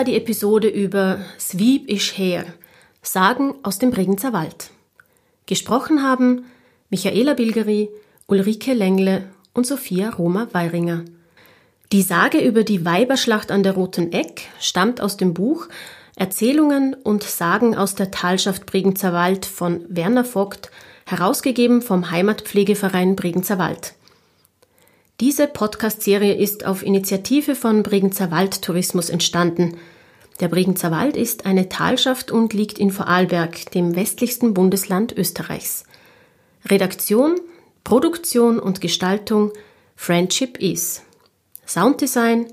war 0.00 0.04
die 0.04 0.16
Episode 0.16 0.66
über 0.66 1.18
Swieb 1.38 1.90
isch 1.90 2.16
her, 2.16 2.46
Sagen 3.02 3.52
aus 3.62 3.78
dem 3.78 3.90
Bregenzer 3.90 4.32
Wald. 4.32 4.70
Gesprochen 5.44 6.02
haben 6.02 6.46
Michaela 6.88 7.34
Bilgeri, 7.34 7.90
Ulrike 8.26 8.72
Lengle 8.72 9.28
und 9.52 9.66
Sophia 9.66 10.08
Roma-Weiringer. 10.08 11.04
Die 11.92 12.00
Sage 12.00 12.38
über 12.38 12.64
die 12.64 12.86
Weiberschlacht 12.86 13.50
an 13.50 13.62
der 13.62 13.74
Roten 13.74 14.10
Eck 14.10 14.48
stammt 14.58 15.02
aus 15.02 15.18
dem 15.18 15.34
Buch 15.34 15.68
Erzählungen 16.16 16.94
und 16.94 17.22
Sagen 17.22 17.76
aus 17.76 17.94
der 17.94 18.10
Talschaft 18.10 18.64
Bregenzer 18.64 19.12
Wald 19.12 19.44
von 19.44 19.84
Werner 19.90 20.24
Vogt, 20.24 20.70
herausgegeben 21.04 21.82
vom 21.82 22.10
Heimatpflegeverein 22.10 23.16
Bregenzer 23.16 23.58
Wald. 23.58 23.92
Diese 25.20 25.46
Podcast-Serie 25.46 26.32
ist 26.32 26.64
auf 26.64 26.82
Initiative 26.82 27.54
von 27.54 27.82
Bregenzer 27.82 28.30
Wald 28.30 28.62
Tourismus 28.62 29.10
entstanden. 29.10 29.76
Der 30.40 30.48
Bregenzer 30.48 30.90
Wald 30.90 31.14
ist 31.14 31.44
eine 31.44 31.68
Talschaft 31.68 32.30
und 32.30 32.54
liegt 32.54 32.78
in 32.78 32.90
Vorarlberg, 32.90 33.70
dem 33.72 33.96
westlichsten 33.96 34.54
Bundesland 34.54 35.14
Österreichs. 35.14 35.84
Redaktion, 36.64 37.38
Produktion 37.84 38.58
und 38.58 38.80
Gestaltung 38.80 39.52
Friendship 39.94 40.56
is. 40.58 41.02
Sounddesign 41.66 42.46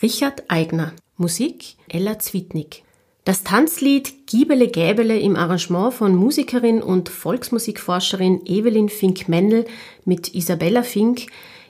Richard 0.00 0.44
Eigner. 0.48 0.94
Musik 1.18 1.74
Ella 1.88 2.18
Zwietnik. 2.18 2.84
Das 3.24 3.44
Tanzlied 3.44 4.26
Giebele 4.26 4.68
Gäbele 4.68 5.18
im 5.20 5.36
Arrangement 5.36 5.92
von 5.92 6.16
Musikerin 6.16 6.82
und 6.82 7.10
Volksmusikforscherin 7.10 8.46
Evelyn 8.46 8.88
Fink-Mendel 8.88 9.66
mit 10.06 10.34
Isabella 10.34 10.82
Fink 10.82 11.26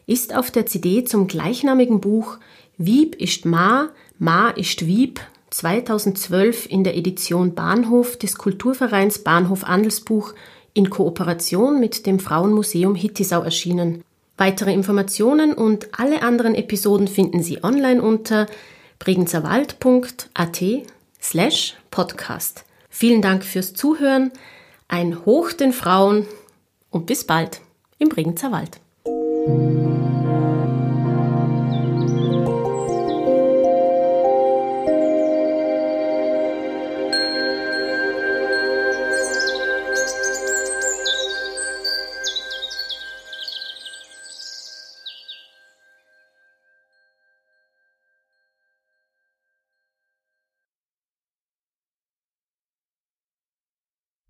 ist 0.08 0.34
auf 0.34 0.50
der 0.50 0.66
CD 0.66 1.04
zum 1.04 1.28
gleichnamigen 1.28 2.00
Buch 2.00 2.38
Wieb 2.78 3.14
ist 3.16 3.44
Ma, 3.44 3.90
Ma 4.18 4.48
ist 4.48 4.86
Wieb 4.86 5.20
2012 5.50 6.66
in 6.66 6.82
der 6.82 6.96
Edition 6.96 7.54
Bahnhof 7.54 8.16
des 8.16 8.36
Kulturvereins 8.38 9.18
Bahnhof 9.18 9.64
Andelsbuch 9.64 10.32
in 10.72 10.88
Kooperation 10.88 11.78
mit 11.78 12.06
dem 12.06 12.20
Frauenmuseum 12.20 12.94
Hittisau 12.94 13.42
erschienen. 13.42 14.02
Weitere 14.38 14.72
Informationen 14.72 15.52
und 15.52 15.88
alle 15.98 16.22
anderen 16.22 16.54
Episoden 16.54 17.08
finden 17.08 17.42
Sie 17.42 17.62
online 17.62 18.00
unter 18.00 18.46
bregenzerwald.at 18.98 20.62
slash 21.20 21.76
podcast. 21.90 22.64
Vielen 22.88 23.20
Dank 23.20 23.44
fürs 23.44 23.74
Zuhören, 23.74 24.32
ein 24.86 25.26
Hoch 25.26 25.52
den 25.52 25.72
Frauen 25.72 26.26
und 26.90 27.06
bis 27.06 27.24
bald 27.24 27.60
im 27.98 28.08
Bregenzer 28.08 28.52
Wald. 28.52 28.80